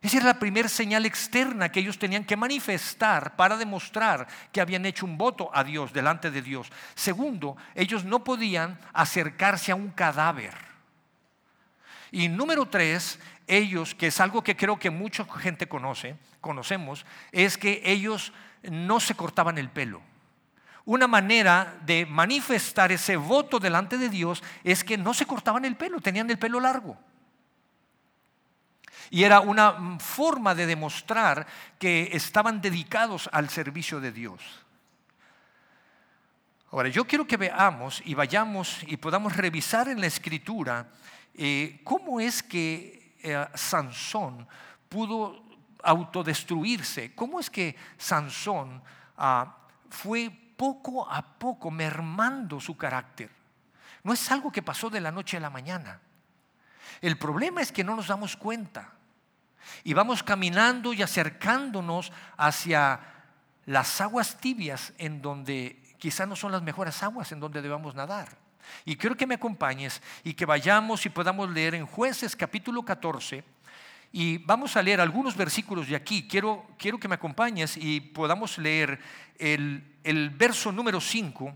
Esa 0.00 0.16
era 0.16 0.26
la 0.26 0.38
primera 0.38 0.68
señal 0.68 1.06
externa 1.06 1.70
que 1.70 1.78
ellos 1.78 1.96
tenían 1.96 2.24
que 2.24 2.36
manifestar 2.36 3.36
para 3.36 3.56
demostrar 3.56 4.26
que 4.50 4.60
habían 4.60 4.84
hecho 4.84 5.06
un 5.06 5.16
voto 5.16 5.48
a 5.54 5.62
Dios, 5.62 5.92
delante 5.92 6.32
de 6.32 6.42
Dios. 6.42 6.72
Segundo, 6.96 7.56
ellos 7.76 8.04
no 8.04 8.24
podían 8.24 8.78
acercarse 8.92 9.70
a 9.70 9.76
un 9.76 9.90
cadáver. 9.90 10.71
Y 12.12 12.28
número 12.28 12.66
tres, 12.66 13.18
ellos, 13.46 13.94
que 13.94 14.08
es 14.08 14.20
algo 14.20 14.44
que 14.44 14.54
creo 14.54 14.78
que 14.78 14.90
mucha 14.90 15.24
gente 15.24 15.66
conoce, 15.66 16.14
conocemos, 16.42 17.06
es 17.32 17.56
que 17.56 17.80
ellos 17.84 18.32
no 18.62 19.00
se 19.00 19.14
cortaban 19.14 19.56
el 19.56 19.70
pelo. 19.70 20.02
Una 20.84 21.06
manera 21.06 21.78
de 21.86 22.04
manifestar 22.04 22.92
ese 22.92 23.16
voto 23.16 23.58
delante 23.58 23.96
de 23.96 24.10
Dios 24.10 24.42
es 24.62 24.84
que 24.84 24.98
no 24.98 25.14
se 25.14 25.26
cortaban 25.26 25.64
el 25.64 25.76
pelo, 25.76 26.00
tenían 26.00 26.28
el 26.30 26.38
pelo 26.38 26.60
largo. 26.60 26.98
Y 29.08 29.24
era 29.24 29.40
una 29.40 29.98
forma 29.98 30.54
de 30.54 30.66
demostrar 30.66 31.46
que 31.78 32.10
estaban 32.12 32.60
dedicados 32.60 33.28
al 33.32 33.48
servicio 33.48 34.00
de 34.00 34.12
Dios. 34.12 34.42
Ahora, 36.70 36.88
yo 36.88 37.06
quiero 37.06 37.26
que 37.26 37.36
veamos 37.36 38.02
y 38.04 38.14
vayamos 38.14 38.82
y 38.86 38.96
podamos 38.96 39.36
revisar 39.36 39.88
en 39.88 40.00
la 40.00 40.06
escritura 40.06 40.88
eh, 41.34 41.80
cómo 41.84 42.20
es 42.20 42.42
que 42.42 43.16
eh, 43.22 43.46
Sansón 43.54 44.46
pudo 44.88 45.42
autodestruirse, 45.82 47.14
cómo 47.14 47.40
es 47.40 47.50
que 47.50 47.76
Sansón 47.96 48.82
ah, 49.16 49.56
fue 49.90 50.30
poco 50.56 51.10
a 51.10 51.22
poco 51.22 51.70
mermando 51.70 52.60
su 52.60 52.76
carácter. 52.76 53.30
No 54.04 54.12
es 54.12 54.30
algo 54.30 54.50
que 54.50 54.62
pasó 54.62 54.90
de 54.90 55.00
la 55.00 55.12
noche 55.12 55.36
a 55.36 55.40
la 55.40 55.50
mañana. 55.50 56.00
El 57.00 57.18
problema 57.18 57.60
es 57.60 57.72
que 57.72 57.84
no 57.84 57.96
nos 57.96 58.08
damos 58.08 58.36
cuenta 58.36 58.92
y 59.84 59.94
vamos 59.94 60.22
caminando 60.22 60.92
y 60.92 61.02
acercándonos 61.02 62.12
hacia 62.36 63.00
las 63.66 64.00
aguas 64.00 64.38
tibias 64.38 64.92
en 64.98 65.22
donde 65.22 65.94
quizá 65.98 66.26
no 66.26 66.36
son 66.36 66.52
las 66.52 66.62
mejores 66.62 67.02
aguas 67.02 67.32
en 67.32 67.40
donde 67.40 67.62
debamos 67.62 67.94
nadar. 67.94 68.36
Y 68.84 68.96
quiero 68.96 69.16
que 69.16 69.26
me 69.26 69.34
acompañes 69.34 70.02
y 70.24 70.34
que 70.34 70.46
vayamos 70.46 71.04
y 71.06 71.10
podamos 71.10 71.50
leer 71.50 71.74
en 71.74 71.86
jueces 71.86 72.36
capítulo 72.36 72.82
14 72.82 73.44
y 74.12 74.38
vamos 74.38 74.76
a 74.76 74.82
leer 74.82 75.00
algunos 75.00 75.36
versículos 75.36 75.88
de 75.88 75.96
aquí. 75.96 76.28
Quiero, 76.28 76.66
quiero 76.78 76.98
que 76.98 77.08
me 77.08 77.14
acompañes 77.14 77.76
y 77.76 78.00
podamos 78.00 78.58
leer 78.58 79.00
el, 79.38 79.96
el 80.04 80.30
verso 80.30 80.70
número 80.70 81.00
5 81.00 81.54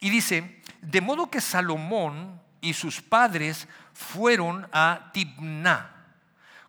y 0.00 0.10
dice, 0.10 0.62
de 0.80 1.00
modo 1.00 1.28
que 1.28 1.40
Salomón 1.40 2.40
y 2.60 2.72
sus 2.72 3.02
padres 3.02 3.66
fueron 3.92 4.68
a 4.72 5.10
Tibná 5.12 5.96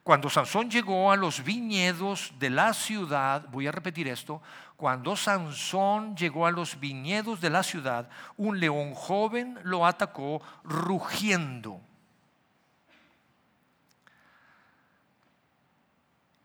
cuando 0.08 0.30
Sansón 0.30 0.72
llegó 0.72 1.12
a 1.12 1.18
los 1.18 1.44
viñedos 1.44 2.32
de 2.40 2.50
la 2.50 2.74
ciudad, 2.74 3.46
voy 3.52 3.68
a 3.68 3.74
repetir 3.74 4.08
esto, 4.08 4.42
cuando 4.78 5.16
Sansón 5.16 6.16
llegó 6.16 6.46
a 6.46 6.52
los 6.52 6.80
viñedos 6.80 7.42
de 7.42 7.50
la 7.50 7.64
ciudad, 7.64 8.08
un 8.38 8.60
león 8.60 8.94
joven 8.94 9.60
lo 9.64 9.88
atacó 9.88 10.40
rugiendo. 10.64 11.82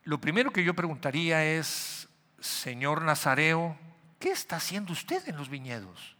Lo 0.05 0.19
primero 0.19 0.51
que 0.51 0.65
yo 0.65 0.75
preguntaría 0.75 1.45
es, 1.45 2.09
Señor 2.41 3.03
Nazareo, 3.03 3.77
¿qué 4.19 4.31
está 4.31 4.57
haciendo 4.57 4.95
usted 4.95 5.29
en 5.29 5.37
los 5.37 5.51
viñedos? 5.51 6.17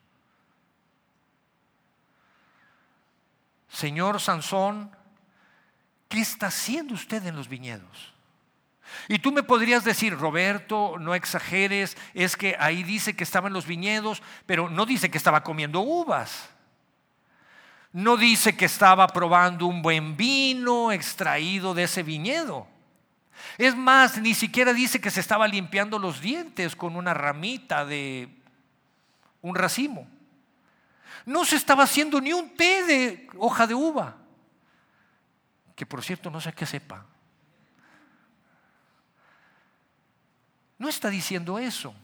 Señor 3.69 4.21
Sansón, 4.21 4.95
¿qué 6.11 6.21
está 6.21 6.49
haciendo 6.49 6.92
usted 6.92 7.26
en 7.26 7.37
los 7.37 7.49
viñedos? 7.49 8.12
Y 9.08 9.18
tú 9.18 9.32
me 9.32 9.42
podrías 9.42 9.84
decir, 9.84 10.16
Roberto, 10.16 10.96
no 10.99 11.14
exageres, 11.14 11.96
es 12.14 12.37
que 12.37 12.56
ahí 12.58 12.82
dice 12.82 13.14
que 13.14 13.25
estaba 13.25 13.49
en 13.49 13.54
los 13.54 13.66
viñedos, 13.66 14.22
pero 14.46 14.68
no 14.68 14.87
dice 14.87 15.11
que 15.11 15.18
estaba 15.18 15.42
comiendo 15.42 15.80
uvas. 15.80 16.49
No 17.92 18.16
dice 18.16 18.56
que 18.56 18.64
estaba 18.64 19.06
probando 19.08 19.66
un 19.66 19.82
buen 19.82 20.16
vino 20.16 20.92
extraído 20.92 21.75
de 21.75 21.84
ese 21.84 22.02
viñedo. 22.02 22.66
Es 23.58 23.76
más, 23.76 24.18
ni 24.18 24.34
siquiera 24.34 24.72
dice 24.72 25.00
que 25.00 25.11
se 25.11 25.20
estaba 25.20 25.46
limpiando 25.46 25.99
los 25.99 26.20
dientes 26.20 26.75
con 26.75 26.96
una 26.96 27.12
ramita 27.12 27.84
de 27.84 28.28
un 29.42 29.54
racimo. 29.54 30.08
No 31.26 31.44
se 31.44 31.56
estaba 31.56 31.84
haciendo 31.84 32.20
ni 32.20 32.32
un 32.32 32.54
té 32.56 32.84
de 32.84 33.28
hoja 33.37 33.66
de 33.66 33.75
uva 33.75 34.16
que 35.75 35.87
por 35.87 36.02
cierto 36.02 36.30
no 36.30 36.40
sé 36.40 36.52
qué 36.52 36.66
sepa. 36.66 37.04
No 40.82 40.88
está 40.88 41.10
diciendo 41.10 41.60
eso. 41.60 41.94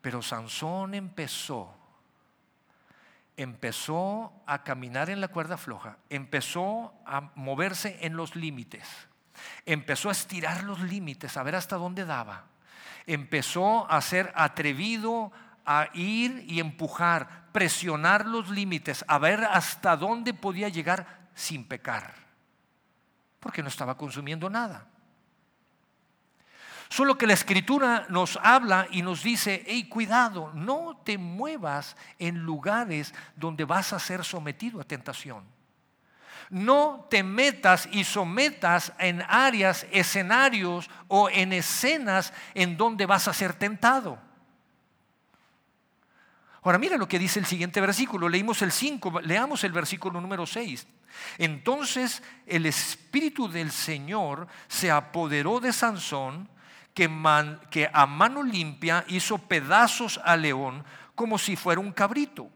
Pero 0.00 0.22
Sansón 0.22 0.92
empezó, 0.92 1.72
empezó 3.36 4.32
a 4.44 4.64
caminar 4.64 5.08
en 5.08 5.20
la 5.20 5.28
cuerda 5.28 5.56
floja, 5.56 5.98
empezó 6.10 6.94
a 7.06 7.30
moverse 7.36 7.96
en 8.00 8.16
los 8.16 8.34
límites, 8.34 8.88
empezó 9.66 10.08
a 10.08 10.12
estirar 10.18 10.64
los 10.64 10.80
límites, 10.80 11.36
a 11.36 11.44
ver 11.44 11.54
hasta 11.54 11.76
dónde 11.76 12.04
daba, 12.04 12.46
empezó 13.06 13.88
a 13.88 14.00
ser 14.00 14.32
atrevido 14.34 15.30
a 15.64 15.90
ir 15.94 16.44
y 16.48 16.58
empujar, 16.58 17.52
presionar 17.52 18.26
los 18.26 18.50
límites, 18.50 19.04
a 19.06 19.18
ver 19.18 19.44
hasta 19.44 19.96
dónde 19.96 20.34
podía 20.34 20.68
llegar 20.68 21.28
sin 21.36 21.64
pecar, 21.68 22.12
porque 23.38 23.62
no 23.62 23.68
estaba 23.68 23.96
consumiendo 23.96 24.50
nada. 24.50 24.88
Solo 26.92 27.16
que 27.16 27.26
la 27.26 27.32
escritura 27.32 28.04
nos 28.10 28.38
habla 28.42 28.86
y 28.90 29.00
nos 29.00 29.22
dice, 29.22 29.64
hey, 29.66 29.88
cuidado, 29.88 30.52
no 30.52 31.00
te 31.02 31.16
muevas 31.16 31.96
en 32.18 32.40
lugares 32.40 33.14
donde 33.34 33.64
vas 33.64 33.94
a 33.94 33.98
ser 33.98 34.22
sometido 34.22 34.78
a 34.78 34.84
tentación. 34.84 35.42
No 36.50 37.06
te 37.08 37.22
metas 37.22 37.88
y 37.90 38.04
sometas 38.04 38.92
en 38.98 39.24
áreas, 39.26 39.86
escenarios 39.90 40.90
o 41.08 41.30
en 41.30 41.54
escenas 41.54 42.34
en 42.52 42.76
donde 42.76 43.06
vas 43.06 43.26
a 43.26 43.32
ser 43.32 43.54
tentado. 43.54 44.18
Ahora 46.62 46.76
mira 46.76 46.98
lo 46.98 47.08
que 47.08 47.18
dice 47.18 47.38
el 47.38 47.46
siguiente 47.46 47.80
versículo. 47.80 48.28
Leímos 48.28 48.60
el 48.60 48.70
5, 48.70 49.22
leamos 49.22 49.64
el 49.64 49.72
versículo 49.72 50.20
número 50.20 50.44
6. 50.44 50.86
Entonces 51.38 52.22
el 52.46 52.66
Espíritu 52.66 53.48
del 53.48 53.72
Señor 53.72 54.46
se 54.68 54.90
apoderó 54.90 55.58
de 55.58 55.72
Sansón, 55.72 56.50
que, 56.94 57.90
a 57.92 58.06
mano 58.06 58.42
limpia 58.42 59.04
hizo 59.08 59.38
pedazos 59.38 60.20
al 60.24 60.42
león 60.42 60.84
como 61.14 61.38
si 61.38 61.56
fuera 61.56 61.80
un 61.80 61.92
cabrito, 61.92 62.50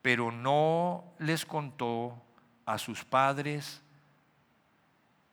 pero 0.00 0.30
no 0.30 1.04
les 1.18 1.44
contó 1.44 2.20
a 2.66 2.78
sus 2.78 3.04
padres 3.04 3.82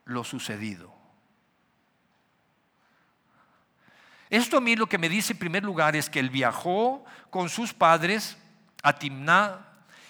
lo 0.05 0.23
sucedido. 0.23 0.93
Esto 4.29 4.57
a 4.57 4.61
mí 4.61 4.75
lo 4.75 4.87
que 4.87 4.99
me 4.99 5.09
dice 5.09 5.33
en 5.33 5.39
primer 5.39 5.63
lugar 5.63 5.95
es 5.95 6.09
que 6.09 6.19
él 6.19 6.29
viajó 6.29 7.03
con 7.31 7.49
sus 7.49 7.73
padres 7.73 8.37
a 8.83 8.93
Timná 8.93 9.65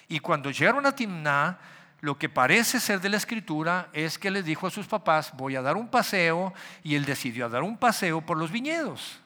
y 0.09 0.19
cuando 0.19 0.51
llegaron 0.51 0.85
a 0.85 0.95
Timná 0.95 1.57
lo 2.01 2.17
que 2.17 2.29
parece 2.29 2.79
ser 2.79 3.01
de 3.01 3.09
la 3.09 3.17
escritura 3.17 3.89
es 3.93 4.17
que 4.17 4.31
les 4.31 4.45
dijo 4.45 4.67
a 4.67 4.71
sus 4.71 4.87
papás, 4.87 5.31
voy 5.35 5.55
a 5.55 5.61
dar 5.61 5.75
un 5.75 5.89
paseo, 5.89 6.53
y 6.83 6.95
él 6.95 7.05
decidió 7.05 7.49
dar 7.49 7.63
un 7.63 7.77
paseo 7.77 8.21
por 8.21 8.37
los 8.37 8.51
viñedos. 8.51 9.19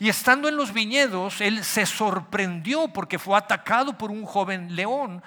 Y 0.00 0.08
estando 0.08 0.48
en 0.48 0.56
los 0.56 0.72
viñedos, 0.72 1.40
él 1.40 1.62
se 1.62 1.86
sorprendió 1.86 2.88
porque 2.88 3.18
fue 3.18 3.38
atacado 3.38 3.96
por 3.96 4.10
un 4.10 4.24
joven 4.24 4.74
león 4.74 5.22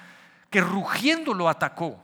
que 0.49 0.59
rugiendo 0.59 1.33
lo 1.33 1.47
atacó. 1.47 1.99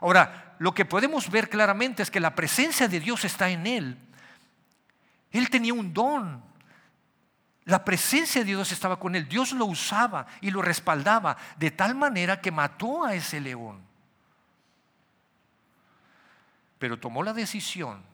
Ahora, 0.00 0.54
lo 0.58 0.72
que 0.72 0.84
podemos 0.84 1.30
ver 1.30 1.48
claramente 1.48 2.02
es 2.02 2.10
que 2.10 2.20
la 2.20 2.34
presencia 2.34 2.86
de 2.86 3.00
Dios 3.00 3.24
está 3.24 3.48
en 3.50 3.66
él. 3.66 3.98
Él 5.32 5.50
tenía 5.50 5.74
un 5.74 5.92
don, 5.92 6.42
la 7.66 7.84
presencia 7.84 8.42
de 8.42 8.46
Dios 8.46 8.70
estaba 8.70 8.98
con 8.98 9.16
él. 9.16 9.28
Dios 9.28 9.52
lo 9.52 9.66
usaba 9.66 10.26
y 10.40 10.50
lo 10.50 10.62
respaldaba 10.62 11.36
de 11.56 11.72
tal 11.72 11.96
manera 11.96 12.40
que 12.40 12.52
mató 12.52 13.04
a 13.04 13.14
ese 13.14 13.40
león. 13.40 13.84
Pero 16.78 16.98
tomó 16.98 17.24
la 17.24 17.32
decisión. 17.32 18.04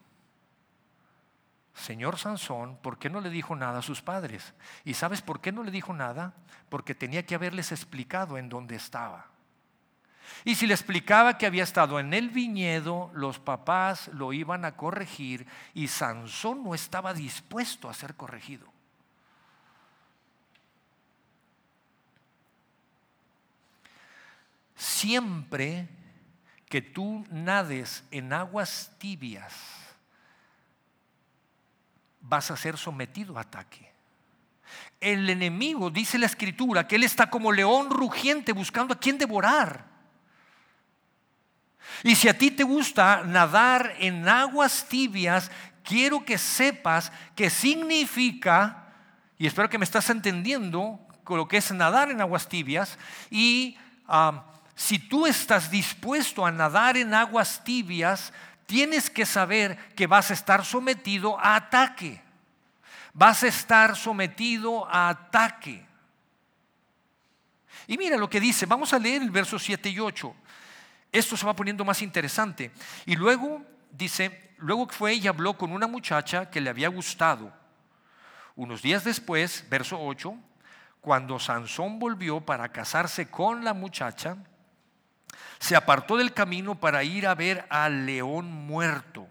Señor 1.74 2.18
Sansón, 2.18 2.78
¿por 2.78 2.98
qué 2.98 3.10
no 3.10 3.20
le 3.20 3.28
dijo 3.28 3.54
nada 3.54 3.80
a 3.80 3.82
sus 3.82 4.00
padres? 4.00 4.54
¿Y 4.84 4.94
sabes 4.94 5.20
por 5.20 5.40
qué 5.40 5.52
no 5.52 5.62
le 5.62 5.70
dijo 5.70 5.92
nada? 5.92 6.32
Porque 6.70 6.94
tenía 6.94 7.26
que 7.26 7.34
haberles 7.34 7.72
explicado 7.72 8.38
en 8.38 8.48
dónde 8.48 8.76
estaba. 8.76 9.26
Y 10.44 10.54
si 10.54 10.66
le 10.66 10.72
explicaba 10.72 11.36
que 11.36 11.44
había 11.44 11.64
estado 11.64 12.00
en 12.00 12.14
el 12.14 12.30
viñedo, 12.30 13.10
los 13.12 13.38
papás 13.38 14.08
lo 14.14 14.32
iban 14.32 14.64
a 14.64 14.76
corregir 14.76 15.46
y 15.74 15.88
Sansón 15.88 16.64
no 16.64 16.74
estaba 16.74 17.12
dispuesto 17.12 17.90
a 17.90 17.94
ser 17.94 18.14
corregido. 18.14 18.71
Siempre 24.82 25.88
que 26.68 26.82
tú 26.82 27.24
nades 27.30 28.02
en 28.10 28.32
aguas 28.32 28.90
tibias, 28.98 29.54
vas 32.20 32.50
a 32.50 32.56
ser 32.56 32.76
sometido 32.76 33.38
a 33.38 33.42
ataque. 33.42 33.92
El 35.00 35.30
enemigo, 35.30 35.88
dice 35.88 36.18
la 36.18 36.26
escritura, 36.26 36.88
que 36.88 36.96
él 36.96 37.04
está 37.04 37.30
como 37.30 37.52
león 37.52 37.90
rugiente 37.90 38.50
buscando 38.50 38.92
a 38.92 38.98
quien 38.98 39.18
devorar. 39.18 39.86
Y 42.02 42.16
si 42.16 42.28
a 42.28 42.36
ti 42.36 42.50
te 42.50 42.64
gusta 42.64 43.22
nadar 43.24 43.94
en 44.00 44.28
aguas 44.28 44.88
tibias, 44.88 45.52
quiero 45.84 46.24
que 46.24 46.38
sepas 46.38 47.12
que 47.36 47.50
significa, 47.50 48.92
y 49.38 49.46
espero 49.46 49.70
que 49.70 49.78
me 49.78 49.84
estás 49.84 50.10
entendiendo 50.10 50.98
con 51.22 51.36
lo 51.36 51.46
que 51.46 51.58
es 51.58 51.70
nadar 51.70 52.10
en 52.10 52.20
aguas 52.20 52.48
tibias, 52.48 52.98
y 53.30 53.78
ah, 54.08 54.48
si 54.74 54.98
tú 54.98 55.26
estás 55.26 55.70
dispuesto 55.70 56.44
a 56.46 56.50
nadar 56.50 56.96
en 56.96 57.14
aguas 57.14 57.62
tibias, 57.64 58.32
tienes 58.66 59.10
que 59.10 59.26
saber 59.26 59.76
que 59.94 60.06
vas 60.06 60.30
a 60.30 60.34
estar 60.34 60.64
sometido 60.64 61.38
a 61.38 61.56
ataque. 61.56 62.22
vas 63.14 63.42
a 63.42 63.48
estar 63.48 63.94
sometido 63.94 64.86
a 64.86 65.10
ataque. 65.10 65.86
Y 67.86 67.98
mira 67.98 68.16
lo 68.16 68.30
que 68.30 68.40
dice, 68.40 68.64
vamos 68.64 68.94
a 68.94 68.98
leer 68.98 69.20
el 69.20 69.30
verso 69.30 69.58
7 69.58 69.90
y 69.90 69.98
8. 69.98 70.34
Esto 71.12 71.36
se 71.36 71.44
va 71.44 71.54
poniendo 71.54 71.84
más 71.84 72.00
interesante. 72.00 72.70
Y 73.04 73.16
luego 73.16 73.62
dice, 73.90 74.54
luego 74.56 74.88
fue 74.88 75.14
y 75.14 75.26
habló 75.26 75.58
con 75.58 75.72
una 75.72 75.86
muchacha 75.86 76.48
que 76.48 76.62
le 76.62 76.70
había 76.70 76.88
gustado. 76.88 77.52
Unos 78.56 78.80
días 78.80 79.04
después, 79.04 79.66
verso 79.68 79.98
8, 80.00 80.34
cuando 81.02 81.38
Sansón 81.38 81.98
volvió 81.98 82.40
para 82.40 82.70
casarse 82.70 83.28
con 83.28 83.64
la 83.64 83.74
muchacha, 83.74 84.38
se 85.62 85.76
apartó 85.76 86.16
del 86.16 86.32
camino 86.32 86.74
para 86.74 87.04
ir 87.04 87.24
a 87.24 87.36
ver 87.36 87.66
al 87.70 88.04
león 88.04 88.50
muerto 88.50 89.28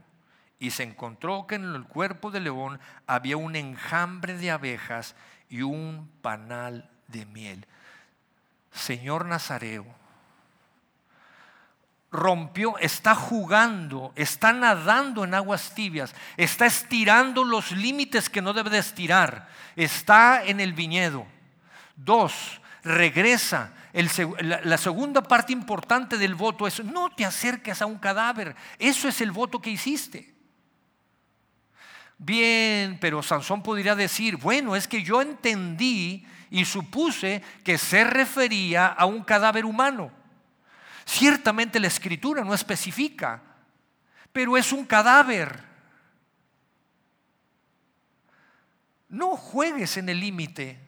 y 0.59 0.71
se 0.71 0.83
encontró 0.83 1.45
que 1.45 1.55
en 1.55 1.65
el 1.75 1.83
cuerpo 1.83 2.31
del 2.31 2.45
león 2.45 2.79
había 3.05 3.35
un 3.35 3.57
enjambre 3.57 4.37
de 4.37 4.49
abejas 4.49 5.13
y 5.49 5.61
un 5.61 6.09
panal 6.21 6.89
de 7.07 7.25
miel. 7.25 7.67
Señor 8.71 9.25
Nazareo, 9.25 9.85
rompió, 12.13 12.77
está 12.77 13.13
jugando, 13.13 14.13
está 14.15 14.53
nadando 14.53 15.25
en 15.25 15.33
aguas 15.33 15.75
tibias, 15.75 16.15
está 16.37 16.65
estirando 16.65 17.43
los 17.43 17.73
límites 17.73 18.29
que 18.29 18.41
no 18.41 18.53
debe 18.53 18.69
de 18.69 18.77
estirar, 18.77 19.49
está 19.75 20.45
en 20.45 20.61
el 20.61 20.71
viñedo. 20.71 21.27
Dos, 21.97 22.60
regresa. 22.83 23.73
la, 23.93 24.77
segunda 24.77 25.21
parte 25.21 25.53
importante 25.53 26.17
del 26.17 26.35
voto 26.35 26.67
es 26.67 26.83
no 26.83 27.09
te 27.09 27.25
acerques 27.25 27.81
a 27.81 27.85
un 27.85 27.97
cadáver. 27.97 28.55
Eso 28.79 29.07
es 29.07 29.21
el 29.21 29.31
voto 29.31 29.61
que 29.61 29.69
hiciste. 29.69 30.33
Bien, 32.17 32.99
pero 33.01 33.23
Sansón 33.23 33.63
podría 33.63 33.95
decir, 33.95 34.37
bueno, 34.37 34.75
es 34.75 34.87
que 34.87 35.01
yo 35.01 35.21
entendí 35.21 36.25
y 36.51 36.65
supuse 36.65 37.41
que 37.63 37.77
se 37.77 38.03
refería 38.03 38.87
a 38.87 39.05
un 39.05 39.23
cadáver 39.23 39.65
humano. 39.65 40.11
Ciertamente 41.05 41.79
la 41.79 41.87
escritura 41.87 42.43
no 42.43 42.53
especifica, 42.53 43.41
pero 44.31 44.55
es 44.57 44.71
un 44.71 44.85
cadáver. 44.85 45.63
No 49.09 49.35
juegues 49.35 49.97
en 49.97 50.09
el 50.09 50.19
límite, 50.19 50.79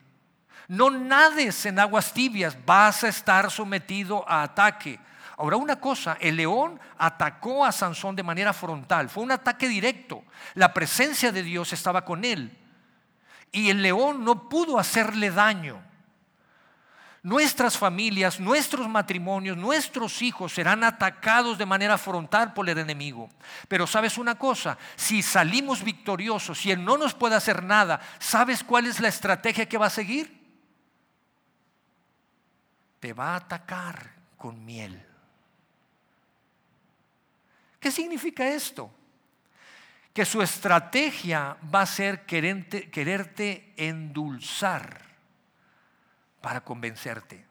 no 0.68 0.90
nades 0.90 1.66
en 1.66 1.78
aguas 1.78 2.12
tibias, 2.12 2.56
vas 2.64 3.04
a 3.04 3.08
estar 3.08 3.50
sometido 3.50 4.24
a 4.28 4.42
ataque. 4.42 4.98
Ahora 5.36 5.56
una 5.56 5.76
cosa, 5.76 6.16
el 6.20 6.36
león 6.36 6.80
atacó 6.98 7.64
a 7.64 7.72
Sansón 7.72 8.14
de 8.14 8.22
manera 8.22 8.52
frontal, 8.52 9.08
fue 9.08 9.24
un 9.24 9.32
ataque 9.32 9.68
directo, 9.68 10.22
la 10.54 10.72
presencia 10.72 11.32
de 11.32 11.42
Dios 11.42 11.72
estaba 11.72 12.04
con 12.04 12.24
él 12.24 12.56
y 13.50 13.70
el 13.70 13.82
león 13.82 14.24
no 14.24 14.48
pudo 14.48 14.78
hacerle 14.78 15.30
daño 15.30 15.82
nuestras 17.24 17.78
familias, 17.78 18.38
nuestros 18.38 18.86
matrimonios, 18.86 19.56
nuestros 19.56 20.20
hijos 20.20 20.52
serán 20.52 20.84
atacados 20.84 21.56
de 21.56 21.64
manera 21.64 21.96
frontal 21.96 22.52
por 22.52 22.68
el 22.68 22.76
enemigo. 22.76 23.30
Pero 23.66 23.86
sabes 23.86 24.18
una 24.18 24.34
cosa, 24.34 24.76
si 24.94 25.22
salimos 25.22 25.82
victoriosos, 25.82 26.58
si 26.58 26.70
Él 26.70 26.84
no 26.84 26.98
nos 26.98 27.14
puede 27.14 27.34
hacer 27.34 27.62
nada, 27.62 27.98
¿sabes 28.18 28.62
cuál 28.62 28.86
es 28.86 29.00
la 29.00 29.08
estrategia 29.08 29.66
que 29.66 29.78
va 29.78 29.86
a 29.86 29.90
seguir? 29.90 30.43
Te 33.04 33.12
va 33.12 33.34
a 33.34 33.36
atacar 33.36 34.12
con 34.38 34.64
miel. 34.64 34.98
¿Qué 37.78 37.90
significa 37.90 38.48
esto? 38.48 38.90
Que 40.14 40.24
su 40.24 40.40
estrategia 40.40 41.54
va 41.62 41.82
a 41.82 41.86
ser 41.86 42.24
quererte, 42.24 42.88
quererte 42.88 43.74
endulzar 43.76 45.02
para 46.40 46.62
convencerte. 46.62 47.44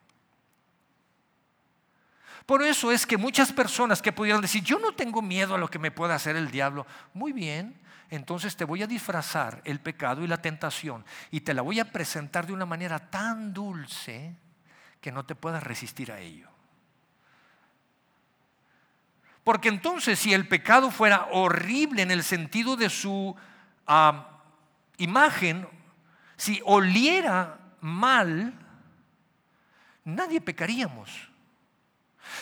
Por 2.47 2.63
eso 2.63 2.91
es 2.91 3.05
que 3.05 3.17
muchas 3.17 3.53
personas 3.53 4.01
que 4.01 4.11
pudieran 4.11 4.41
decir, 4.41 4.63
yo 4.63 4.79
no 4.79 4.93
tengo 4.95 5.21
miedo 5.21 5.53
a 5.53 5.59
lo 5.59 5.67
que 5.67 5.77
me 5.77 5.91
pueda 5.91 6.15
hacer 6.15 6.35
el 6.35 6.49
diablo, 6.49 6.87
muy 7.13 7.31
bien, 7.31 7.79
entonces 8.09 8.57
te 8.57 8.65
voy 8.65 8.81
a 8.81 8.87
disfrazar 8.87 9.61
el 9.65 9.79
pecado 9.79 10.23
y 10.23 10.27
la 10.27 10.41
tentación 10.41 11.05
y 11.29 11.41
te 11.41 11.53
la 11.53 11.61
voy 11.61 11.79
a 11.79 11.91
presentar 11.91 12.47
de 12.47 12.53
una 12.53 12.65
manera 12.65 12.97
tan 13.11 13.53
dulce 13.53 14.35
que 15.03 15.11
no 15.11 15.23
te 15.25 15.35
puedas 15.35 15.61
resistir 15.61 16.13
a 16.13 16.21
ello. 16.21 16.47
Porque 19.43 19.67
entonces 19.67 20.17
si 20.17 20.33
el 20.33 20.47
pecado 20.47 20.91
fuera 20.91 21.27
horrible 21.31 22.03
en 22.03 22.09
el 22.09 22.23
sentido 22.23 22.77
de 22.77 22.89
su 22.89 23.35
imagen, 24.97 25.67
si 26.37 26.61
oliera 26.63 27.59
mal, 27.81 28.53
nadie 30.05 30.39
pecaríamos. 30.39 31.09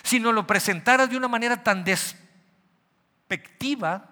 Si 0.04 0.19
nos 0.19 0.36
lo 0.36 0.45
presentara 0.45 1.08
de 1.08 1.17
una 1.17 1.28
manera 1.28 1.63
tan 1.63 1.84
despectiva, 1.84 4.08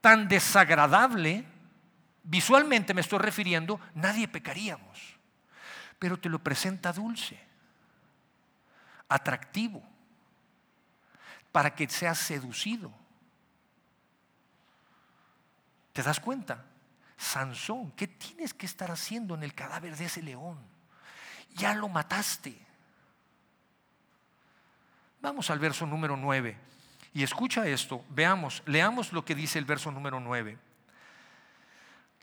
tan 0.00 0.26
desagradable, 0.26 1.44
visualmente 2.22 2.94
me 2.94 3.02
estoy 3.02 3.18
refiriendo, 3.18 3.78
nadie 3.94 4.26
pecaríamos. 4.26 5.11
Pero 6.02 6.18
te 6.18 6.28
lo 6.28 6.40
presenta 6.40 6.92
dulce, 6.92 7.38
atractivo, 9.08 9.80
para 11.52 11.76
que 11.76 11.88
seas 11.88 12.18
seducido. 12.18 12.92
¿Te 15.92 16.02
das 16.02 16.18
cuenta? 16.18 16.64
Sansón, 17.16 17.92
¿qué 17.92 18.08
tienes 18.08 18.52
que 18.52 18.66
estar 18.66 18.90
haciendo 18.90 19.36
en 19.36 19.44
el 19.44 19.54
cadáver 19.54 19.96
de 19.96 20.06
ese 20.06 20.24
león? 20.24 20.58
ya 21.54 21.72
lo 21.72 21.88
mataste. 21.88 22.58
Vamos 25.20 25.50
al 25.50 25.60
verso 25.60 25.86
número 25.86 26.16
9. 26.16 26.58
Y 27.14 27.22
escucha 27.22 27.64
esto, 27.68 28.04
veamos, 28.08 28.64
leamos 28.66 29.12
lo 29.12 29.24
que 29.24 29.36
dice 29.36 29.60
el 29.60 29.66
verso 29.66 29.92
número 29.92 30.18
9. 30.18 30.58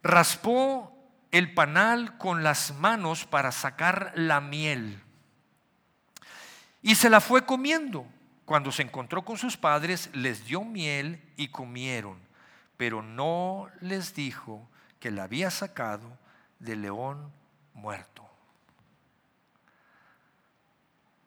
Raspó 0.04 0.99
el 1.32 1.54
panal 1.54 2.18
con 2.18 2.44
las 2.44 2.74
manos 2.76 3.26
para 3.26 3.52
sacar 3.52 4.12
la 4.15 4.42
miel 4.42 5.02
y 6.82 6.96
se 6.96 7.10
la 7.10 7.22
fue 7.22 7.46
comiendo. 7.46 8.06
Cuando 8.46 8.72
se 8.72 8.82
encontró 8.82 9.24
con 9.24 9.38
sus 9.38 9.58
padres, 9.58 10.10
les 10.13 10.46
dio 10.46 10.63
miel 10.63 11.22
y 11.38 11.50
comieron, 11.50 12.18
pero 12.78 13.04
no 13.04 13.68
les 13.80 14.15
dijo 14.15 14.68
que 15.00 15.12
la 15.12 15.24
había 15.24 15.52
sacado 15.52 16.18
del 16.58 16.82
león 16.82 17.32
muerto. 17.74 18.28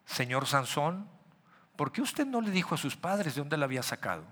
Señor 0.05 0.47
Sansón, 0.47 1.09
¿por 1.77 1.93
qué 1.93 2.03
usted 2.03 2.27
no 2.27 2.41
le 2.41 2.51
dijo 2.51 2.75
a 2.75 2.79
sus 2.79 2.97
padres 2.97 3.35
de 3.35 3.41
dónde 3.41 3.57
la 3.57 3.67
había 3.67 3.83
sacado? 3.83 4.25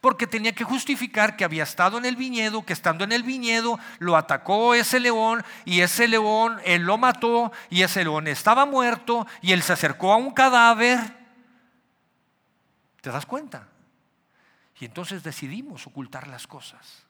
Porque 0.00 0.26
tenía 0.26 0.54
que 0.54 0.64
justificar 0.64 1.36
que 1.36 1.44
había 1.44 1.62
estado 1.62 1.98
en 1.98 2.04
el 2.04 2.16
viñedo, 2.16 2.64
que 2.64 2.72
estando 2.72 3.04
en 3.04 3.12
el 3.12 3.22
viñedo 3.22 3.78
lo 3.98 4.16
atacó 4.16 4.74
ese 4.74 5.00
león 5.00 5.44
y 5.64 5.80
ese 5.80 6.08
león, 6.08 6.60
él 6.64 6.82
lo 6.82 6.98
mató 6.98 7.52
y 7.70 7.82
ese 7.82 8.02
león 8.02 8.26
estaba 8.26 8.64
muerto 8.66 9.26
y 9.42 9.52
él 9.52 9.62
se 9.62 9.74
acercó 9.74 10.12
a 10.12 10.16
un 10.16 10.30
cadáver. 10.32 10.98
¿Te 13.00 13.10
das 13.10 13.26
cuenta? 13.26 13.68
Y 14.80 14.84
entonces 14.84 15.22
decidimos 15.22 15.86
ocultar 15.86 16.26
las 16.26 16.46
cosas. 16.46 17.04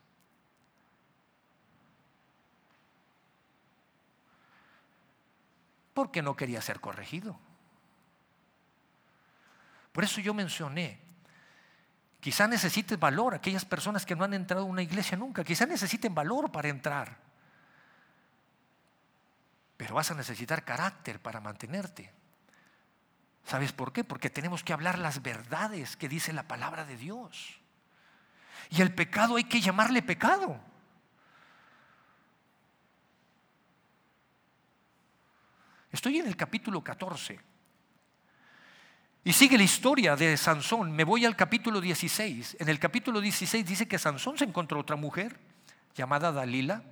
Porque 5.94 6.20
no 6.20 6.36
quería 6.36 6.60
ser 6.60 6.80
corregido. 6.80 7.38
Por 9.92 10.04
eso 10.04 10.20
yo 10.20 10.34
mencioné, 10.34 11.05
quizá 12.26 12.48
necesites 12.48 12.98
valor, 12.98 13.36
aquellas 13.36 13.64
personas 13.64 14.04
que 14.04 14.16
no 14.16 14.24
han 14.24 14.34
entrado 14.34 14.64
a 14.64 14.66
una 14.66 14.82
iglesia 14.82 15.16
nunca, 15.16 15.44
quizá 15.44 15.64
necesiten 15.64 16.12
valor 16.12 16.50
para 16.50 16.66
entrar. 16.66 17.18
Pero 19.76 19.94
vas 19.94 20.10
a 20.10 20.14
necesitar 20.14 20.64
carácter 20.64 21.20
para 21.20 21.40
mantenerte. 21.40 22.12
¿Sabes 23.44 23.70
por 23.70 23.92
qué? 23.92 24.02
Porque 24.02 24.28
tenemos 24.28 24.64
que 24.64 24.72
hablar 24.72 24.98
las 24.98 25.22
verdades 25.22 25.96
que 25.96 26.08
dice 26.08 26.32
la 26.32 26.48
palabra 26.48 26.84
de 26.84 26.96
Dios. 26.96 27.60
Y 28.70 28.82
el 28.82 28.92
pecado 28.92 29.36
hay 29.36 29.44
que 29.44 29.60
llamarle 29.60 30.02
pecado. 30.02 30.58
Estoy 35.92 36.18
en 36.18 36.26
el 36.26 36.36
capítulo 36.36 36.82
14. 36.82 37.38
Y 39.26 39.32
sigue 39.32 39.58
la 39.58 39.64
historia 39.64 40.14
de 40.14 40.36
Sansón. 40.36 40.92
Me 40.92 41.02
voy 41.02 41.24
al 41.24 41.34
capítulo 41.34 41.80
16. 41.80 42.58
En 42.60 42.68
el 42.68 42.78
capítulo 42.78 43.20
16 43.20 43.66
dice 43.66 43.88
que 43.88 43.98
Sansón 43.98 44.38
se 44.38 44.44
encontró 44.44 44.78
otra 44.78 44.94
mujer 44.94 45.36
llamada 45.96 46.30
Dalila. 46.30 46.84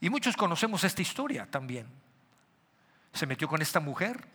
Y 0.00 0.10
muchos 0.10 0.36
conocemos 0.36 0.82
esta 0.82 1.02
historia 1.02 1.48
también. 1.48 1.86
Se 3.12 3.24
metió 3.24 3.46
con 3.46 3.62
esta 3.62 3.78
mujer 3.78 4.26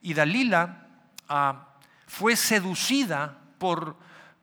y 0.00 0.14
Dalila 0.14 0.86
ah, 1.28 1.74
fue 2.06 2.36
seducida 2.36 3.36
por, 3.58 3.94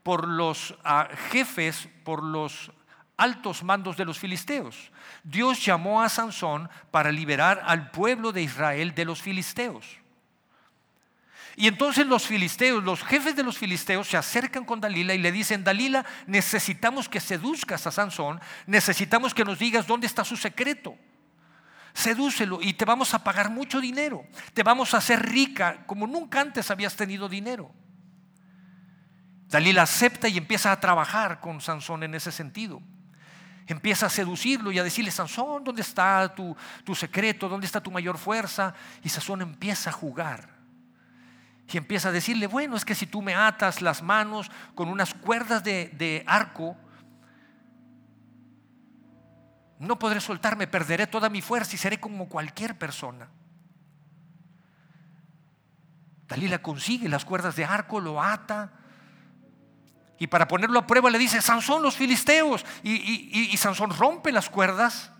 por 0.04 0.28
los 0.28 0.75
ah, 0.84 1.10
jefes, 1.32 1.89
por 2.04 2.21
los 2.21 2.71
altos 3.17 3.63
mandos 3.63 3.97
de 3.97 4.06
los 4.06 4.19
filisteos. 4.19 4.91
Dios 5.23 5.65
llamó 5.65 6.04
a 6.04 6.10
Sansón 6.10 6.69
para 6.91 7.12
liberar 7.12 7.63
al 7.65 7.89
pueblo 7.89 8.32
de 8.32 8.43
Israel 8.43 8.93
de 8.93 9.06
los 9.06 9.19
filisteos. 9.19 10.04
Y 11.55 11.67
entonces 11.67 12.05
los 12.05 12.25
filisteos, 12.25 12.83
los 12.83 13.03
jefes 13.03 13.35
de 13.35 13.43
los 13.43 13.57
filisteos 13.57 14.07
se 14.07 14.17
acercan 14.17 14.65
con 14.65 14.81
Dalila 14.81 15.13
y 15.13 15.19
le 15.19 15.31
dicen, 15.31 15.63
Dalila, 15.63 16.05
necesitamos 16.27 17.07
que 17.07 17.19
seduzcas 17.19 17.87
a 17.87 17.91
Sansón, 17.91 18.41
necesitamos 18.67 19.33
que 19.33 19.45
nos 19.45 19.57
digas 19.57 19.87
dónde 19.87 20.07
está 20.07 20.25
su 20.25 20.35
secreto. 20.35 20.95
Sedúcelo 21.93 22.61
y 22.61 22.73
te 22.73 22.83
vamos 22.83 23.13
a 23.13 23.23
pagar 23.23 23.49
mucho 23.49 23.79
dinero, 23.79 24.25
te 24.53 24.63
vamos 24.63 24.93
a 24.93 24.97
hacer 24.97 25.25
rica 25.25 25.85
como 25.85 26.07
nunca 26.07 26.41
antes 26.41 26.69
habías 26.69 26.95
tenido 26.95 27.29
dinero. 27.29 27.71
Dalila 29.47 29.83
acepta 29.83 30.27
y 30.27 30.37
empieza 30.37 30.73
a 30.73 30.79
trabajar 30.79 31.39
con 31.39 31.61
Sansón 31.61 32.03
en 32.03 32.15
ese 32.15 32.31
sentido 32.31 32.81
empieza 33.67 34.05
a 34.05 34.09
seducirlo 34.09 34.71
y 34.71 34.79
a 34.79 34.83
decirle, 34.83 35.11
Sansón, 35.11 35.63
¿dónde 35.63 35.81
está 35.81 36.33
tu, 36.35 36.55
secreto? 36.93 37.49
¿Dónde 37.49 37.65
está 37.65 37.81
tu 37.81 37.91
mayor 37.91 38.17
fuerza? 38.17 38.73
Y 39.03 39.09
Sansón 39.09 39.41
empieza 39.41 39.89
a 39.89 39.93
jugar. 39.93 40.54
Y 41.71 41.78
empieza 41.78 42.10
a 42.10 42.12
decirle, 42.12 42.47
bueno, 42.47 42.75
es 42.75 42.86
que 42.86 42.95
si 42.95 43.08
tú 43.08 43.21
me 43.21 43.34
atas 43.36 43.82
las 43.82 44.01
manos 44.04 44.51
con 44.75 44.88
unas 44.88 45.13
cuerdas 45.13 45.63
de, 45.63 45.89
de 45.89 46.23
arco, 46.28 46.78
no 49.80 49.99
podré 49.99 50.21
soltarme, 50.21 50.67
perderé 50.67 51.08
toda 51.08 51.30
mi 51.30 51.41
fuerza 51.41 51.75
y 51.75 51.78
seré 51.78 51.99
como 51.99 52.30
cualquier 52.30 52.78
persona. 52.78 53.30
Dalila 56.28 56.62
consigue 56.62 57.10
las 57.10 57.25
cuerdas 57.25 57.56
de 57.56 57.65
arco, 57.65 57.99
lo 57.99 58.21
ata 58.21 58.71
y 60.17 60.28
para 60.28 60.47
ponerlo 60.47 60.80
a 60.80 60.88
prueba 60.88 61.10
le 61.10 61.17
dice, 61.17 61.41
Sansón, 61.41 61.82
los 61.82 61.95
filisteos. 61.95 62.65
Y, 62.84 63.56
Sansón 63.58 63.91
rompe 63.91 64.32
las 64.32 64.49
cuerdas 64.49 65.12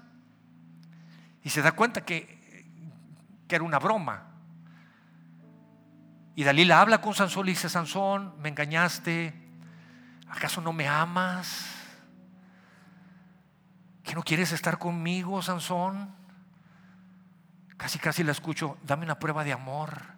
y 1.44 1.50
se 1.50 1.62
da 1.62 1.74
cuenta 1.74 2.06
que, 2.06 2.66
que 3.48 3.56
era 3.56 3.64
una 3.64 3.80
broma. 3.80 4.35
Y 6.36 6.44
Dalila 6.44 6.82
habla 6.82 7.02
con 7.02 7.14
Sansón 7.14 7.48
y 7.48 7.52
dice, 7.52 7.70
Sansón, 7.70 8.34
me 8.42 8.50
engañaste. 8.50 9.34
¿Acaso 10.30 10.62
no 10.62 10.74
me 10.74 10.88
amas? 10.88 11.66
¿Que 14.04 14.14
no 14.14 14.24
quieres 14.24 14.52
estar 14.52 14.78
conmigo, 14.78 15.42
Sansón? 15.42 16.14
Casi, 17.78 18.00
casi 18.00 18.24
la 18.24 18.32
escucho, 18.32 18.78
dame 18.84 19.06
una 19.06 19.20
prueba 19.20 19.44
de 19.44 19.54
amor. 19.54 20.16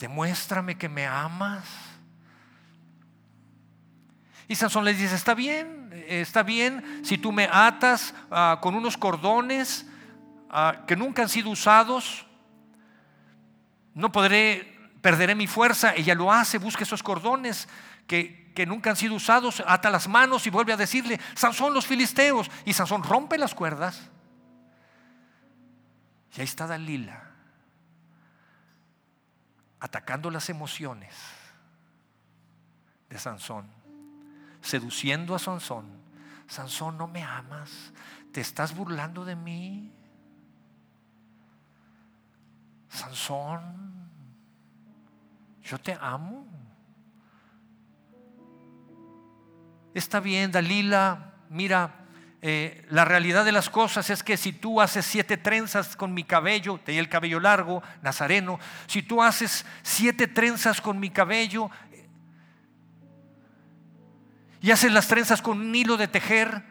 demuéstrame 0.00 0.76
que 0.76 0.88
me 0.88 1.06
amas. 1.06 1.64
Y 4.48 4.56
Sansón 4.56 4.84
le 4.84 4.94
dice, 4.94 5.14
está 5.14 5.34
bien, 5.34 5.90
está 6.08 6.42
bien 6.42 7.02
si 7.04 7.18
tú 7.18 7.30
me 7.30 7.48
atas 7.52 8.14
ah, 8.30 8.58
con 8.60 8.74
unos 8.74 8.96
cordones 8.96 9.86
ah, 10.50 10.84
que 10.88 10.96
nunca 10.96 11.22
han 11.22 11.28
sido 11.28 11.50
usados, 11.50 12.26
no 13.94 14.12
podré, 14.12 14.78
perderé 15.00 15.34
mi 15.34 15.46
fuerza. 15.46 15.94
Ella 15.94 16.14
lo 16.14 16.32
hace, 16.32 16.58
busca 16.58 16.84
esos 16.84 17.02
cordones 17.02 17.68
que, 18.06 18.52
que 18.54 18.66
nunca 18.66 18.90
han 18.90 18.96
sido 18.96 19.14
usados, 19.14 19.62
ata 19.66 19.90
las 19.90 20.08
manos 20.08 20.46
y 20.46 20.50
vuelve 20.50 20.72
a 20.72 20.76
decirle, 20.76 21.20
Sansón 21.34 21.74
los 21.74 21.86
filisteos. 21.86 22.50
Y 22.64 22.72
Sansón 22.72 23.02
rompe 23.02 23.38
las 23.38 23.54
cuerdas. 23.54 24.10
Y 26.36 26.40
ahí 26.40 26.44
está 26.44 26.66
Dalila 26.66 27.30
atacando 29.80 30.30
las 30.30 30.50
emociones 30.50 31.14
de 33.08 33.18
Sansón, 33.18 33.66
seduciendo 34.60 35.34
a 35.34 35.38
Sansón. 35.38 35.86
Sansón, 36.46 36.98
no 36.98 37.08
me 37.08 37.22
amas, 37.22 37.92
te 38.32 38.40
estás 38.40 38.76
burlando 38.76 39.24
de 39.24 39.36
mí. 39.36 39.92
Sansón, 43.00 44.10
yo 45.62 45.78
te 45.78 45.96
amo. 45.98 46.46
Está 49.94 50.20
bien, 50.20 50.52
Dalila, 50.52 51.32
mira, 51.48 52.04
eh, 52.42 52.86
la 52.90 53.06
realidad 53.06 53.46
de 53.46 53.52
las 53.52 53.70
cosas 53.70 54.10
es 54.10 54.22
que 54.22 54.36
si 54.36 54.52
tú 54.52 54.82
haces 54.82 55.06
siete 55.06 55.38
trenzas 55.38 55.96
con 55.96 56.12
mi 56.12 56.24
cabello, 56.24 56.78
tenía 56.84 57.00
el 57.00 57.08
cabello 57.08 57.40
largo, 57.40 57.82
nazareno, 58.02 58.58
si 58.86 59.02
tú 59.02 59.22
haces 59.22 59.64
siete 59.82 60.28
trenzas 60.28 60.82
con 60.82 61.00
mi 61.00 61.08
cabello 61.08 61.70
y 64.60 64.70
haces 64.70 64.92
las 64.92 65.08
trenzas 65.08 65.40
con 65.40 65.58
un 65.58 65.74
hilo 65.74 65.96
de 65.96 66.08
tejer, 66.08 66.62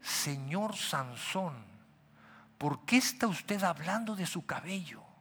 Señor 0.00 0.76
Sansón, 0.76 1.54
¿por 2.58 2.84
qué 2.84 2.96
está 2.96 3.28
usted 3.28 3.62
hablando 3.62 4.16
de 4.16 4.26
su 4.26 4.44
cabello 4.44 5.11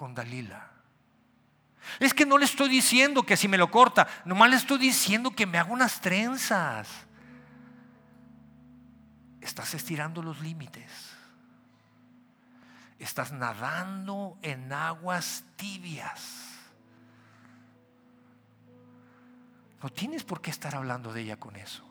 con 0.00 0.14
Dalila? 0.14 0.70
Es 1.98 2.14
que 2.14 2.24
no 2.24 2.38
le 2.38 2.46
estoy 2.46 2.70
diciendo 2.70 3.22
que 3.22 3.36
si 3.36 3.48
me 3.48 3.58
lo 3.58 3.70
corta, 3.70 4.08
nomás 4.24 4.48
le 4.48 4.56
estoy 4.56 4.78
diciendo 4.78 5.30
que 5.32 5.44
me 5.44 5.58
haga 5.58 5.70
unas 5.70 6.00
trenzas 6.00 6.88
estás 9.42 9.74
estirando 9.74 10.22
los 10.22 10.40
límites. 10.40 10.90
Estás 12.98 13.30
nadando 13.32 14.38
en 14.40 14.72
aguas 14.72 15.44
tibias. 15.56 16.46
No 19.82 19.90
tienes 19.90 20.24
por 20.24 20.40
qué 20.40 20.50
estar 20.50 20.74
hablando 20.74 21.12
de 21.12 21.22
ella 21.22 21.36
con 21.36 21.56
eso. 21.56 21.86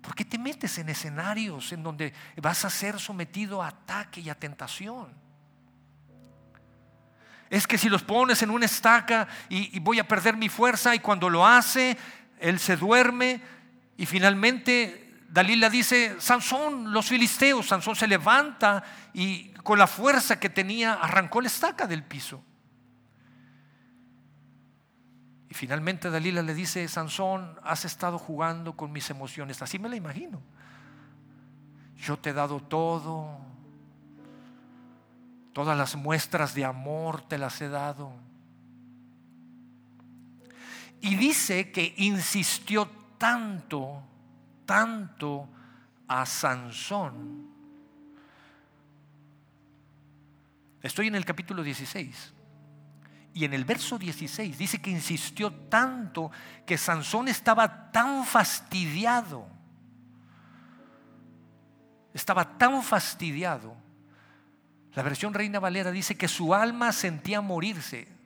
¿Por 0.00 0.14
qué 0.14 0.24
te 0.24 0.38
metes 0.38 0.78
en 0.78 0.88
escenarios 0.88 1.72
en 1.72 1.82
donde 1.82 2.12
vas 2.36 2.64
a 2.64 2.70
ser 2.70 3.00
sometido 3.00 3.62
a 3.62 3.68
ataque 3.68 4.20
y 4.20 4.30
a 4.30 4.38
tentación? 4.38 5.25
Es 7.48 7.66
que 7.66 7.78
si 7.78 7.88
los 7.88 8.02
pones 8.02 8.42
en 8.42 8.50
una 8.50 8.66
estaca 8.66 9.28
y, 9.48 9.78
voy 9.80 9.98
a 9.98 10.08
perder 10.08 10.36
mi 10.36 10.48
fuerza 10.48 10.94
y 10.94 10.98
cuando 10.98 11.30
lo 11.30 11.46
hace, 11.46 11.96
él 12.40 12.58
se 12.58 12.76
duerme 12.76 13.40
y 13.96 14.06
finalmente 14.06 15.14
Dalila 15.28 15.70
dice, 15.70 16.16
Sansón, 16.18 16.92
los 16.92 17.06
filisteos, 17.06 17.66
Sansón 17.66 17.94
se 17.94 18.06
levanta 18.06 18.82
y 19.12 19.50
con 19.62 19.78
la 19.78 19.86
fuerza 19.86 20.40
que 20.40 20.48
tenía 20.48 20.94
arrancó 20.94 21.40
la 21.40 21.48
estaca 21.48 21.86
del 21.86 22.02
piso. 22.02 22.42
Y 25.48 25.54
finalmente 25.54 26.10
Dalila 26.10 26.42
le 26.42 26.54
dice, 26.54 26.86
Sansón, 26.88 27.58
has 27.62 27.84
estado 27.84 28.18
jugando 28.18 28.76
con 28.76 28.90
mis 28.92 29.08
emociones, 29.10 29.62
así 29.62 29.78
me 29.78 29.88
la 29.88 29.96
imagino. 29.96 30.42
Yo 31.96 32.18
te 32.18 32.30
he 32.30 32.32
dado 32.32 32.60
todo, 32.60 33.45
todas 35.56 35.78
las 35.78 35.96
muestras 35.96 36.54
de 36.54 36.66
amor 36.66 37.22
te 37.22 37.38
las 37.38 37.58
he 37.62 37.70
dado. 37.70 38.12
Y 41.00 41.14
dice 41.14 41.72
que 41.72 41.94
insistió 41.96 42.86
tanto 43.16 44.02
tanto 44.66 45.48
a 46.08 46.26
Sansón. 46.26 47.48
Estoy 50.82 51.06
en 51.06 51.14
el 51.14 51.24
capítulo 51.24 51.62
16. 51.62 52.34
Y 53.32 53.46
en 53.46 53.54
el 53.54 53.64
verso 53.64 53.96
16 53.96 54.58
dice 54.58 54.82
que 54.82 54.90
insistió 54.90 55.50
tanto 55.50 56.30
que 56.66 56.76
Sansón 56.76 57.28
estaba 57.28 57.90
tan 57.90 58.26
fastidiado. 58.26 59.48
Estaba 62.12 62.58
tan 62.58 62.82
fastidiado. 62.82 63.85
La 64.96 65.02
versión 65.02 65.32
Reina 65.32 65.60
Valera 65.60 65.92
dice 65.92 66.16
que 66.16 66.26
su 66.26 66.52
alma 66.52 66.92
sentía 66.92 67.40
morirse. 67.40 68.16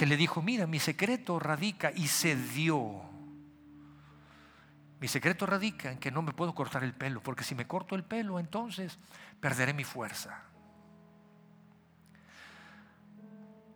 que 0.00 0.06
le 0.06 0.16
dijo, 0.16 0.40
mira, 0.40 0.66
mi 0.66 0.78
secreto 0.78 1.38
radica 1.38 1.92
y 1.94 2.08
se 2.08 2.34
dio. 2.34 3.02
Mi 4.98 5.08
secreto 5.08 5.44
radica 5.44 5.92
en 5.92 5.98
que 5.98 6.10
no 6.10 6.22
me 6.22 6.32
puedo 6.32 6.54
cortar 6.54 6.84
el 6.84 6.94
pelo, 6.94 7.22
porque 7.22 7.44
si 7.44 7.54
me 7.54 7.66
corto 7.66 7.94
el 7.96 8.02
pelo, 8.02 8.40
entonces 8.40 8.98
perderé 9.40 9.74
mi 9.74 9.84
fuerza. 9.84 10.42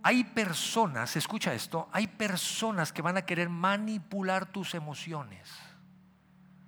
Hay 0.03 0.25
personas, 0.25 1.15
escucha 1.15 1.53
esto, 1.53 1.91
hay 1.93 2.07
personas 2.07 2.91
que 2.91 3.03
van 3.03 3.19
a 3.19 3.27
querer 3.27 3.51
manipular 3.51 4.47
tus 4.47 4.75
emociones. 4.75 5.51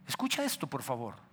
Escucha 0.07 0.45
esto, 0.45 0.67
por 0.67 0.83
favor. 0.83 1.26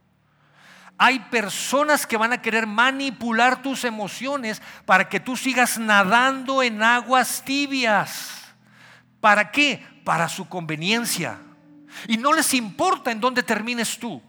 Hay 0.98 1.20
personas 1.20 2.06
que 2.06 2.18
van 2.18 2.34
a 2.34 2.42
querer 2.42 2.68
manipular 2.68 3.62
tus 3.62 3.84
emociones 3.84 4.62
para 4.86 5.10
que 5.10 5.20
tú 5.20 5.36
sigas 5.36 5.78
nadando 5.78 6.62
en 6.62 6.82
aguas 6.82 7.44
tibias. 7.44 8.32
¿Para 9.20 9.52
qué? 9.52 9.86
Para 10.04 10.30
su 10.30 10.48
conveniencia. 10.48 11.40
Y 12.08 12.18
no 12.18 12.34
les 12.34 12.54
importa 12.54 13.12
en 13.12 13.20
dónde 13.20 13.44
termines 13.44 13.98
tú. 13.98 14.22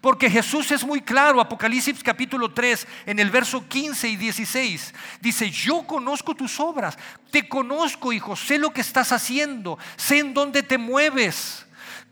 Porque 0.00 0.30
Jesús 0.30 0.70
es 0.70 0.84
muy 0.84 1.00
claro, 1.00 1.40
Apocalipsis 1.40 2.02
capítulo 2.02 2.52
3, 2.52 2.86
en 3.06 3.18
el 3.18 3.30
verso 3.30 3.66
15 3.66 4.08
y 4.08 4.16
16, 4.16 4.94
dice, 5.20 5.50
yo 5.50 5.86
conozco 5.86 6.34
tus 6.34 6.60
obras, 6.60 6.98
te 7.30 7.48
conozco, 7.48 8.12
hijo, 8.12 8.36
sé 8.36 8.58
lo 8.58 8.70
que 8.70 8.82
estás 8.82 9.12
haciendo, 9.12 9.78
sé 9.96 10.18
en 10.18 10.34
dónde 10.34 10.62
te 10.62 10.78
mueves, 10.78 11.65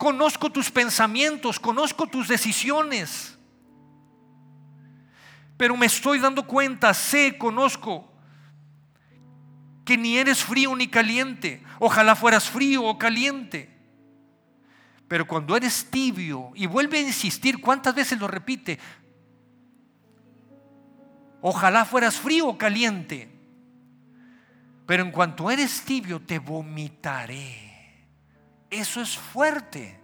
conozco 0.04 0.50
tus 0.50 0.70
pensamientos, 0.70 1.58
conozco 1.58 2.06
tus 2.06 2.28
decisiones. 2.28 3.38
Pero 5.56 5.78
me 5.78 5.86
estoy 5.86 6.18
dando 6.18 6.46
cuenta, 6.46 6.92
sé, 6.92 7.38
conozco 7.38 8.12
que 9.82 9.96
ni 9.96 10.18
eres 10.18 10.44
frío 10.44 10.76
ni 10.76 10.88
caliente. 10.88 11.62
Ojalá 11.78 12.14
fueras 12.14 12.50
frío 12.50 12.84
o 12.84 12.98
caliente. 12.98 13.74
Pero 15.08 15.26
cuando 15.26 15.56
eres 15.56 15.90
tibio, 15.90 16.50
y 16.54 16.66
vuelve 16.66 16.98
a 16.98 17.02
insistir, 17.02 17.62
¿cuántas 17.62 17.94
veces 17.94 18.18
lo 18.20 18.28
repite? 18.28 18.78
Ojalá 21.40 21.86
fueras 21.86 22.16
frío 22.16 22.48
o 22.48 22.58
caliente. 22.58 23.30
Pero 24.84 25.02
en 25.02 25.12
cuanto 25.12 25.50
eres 25.50 25.80
tibio, 25.80 26.20
te 26.20 26.38
vomitaré. 26.38 27.73
Eso 28.74 29.00
es 29.00 29.16
fuerte. 29.16 30.00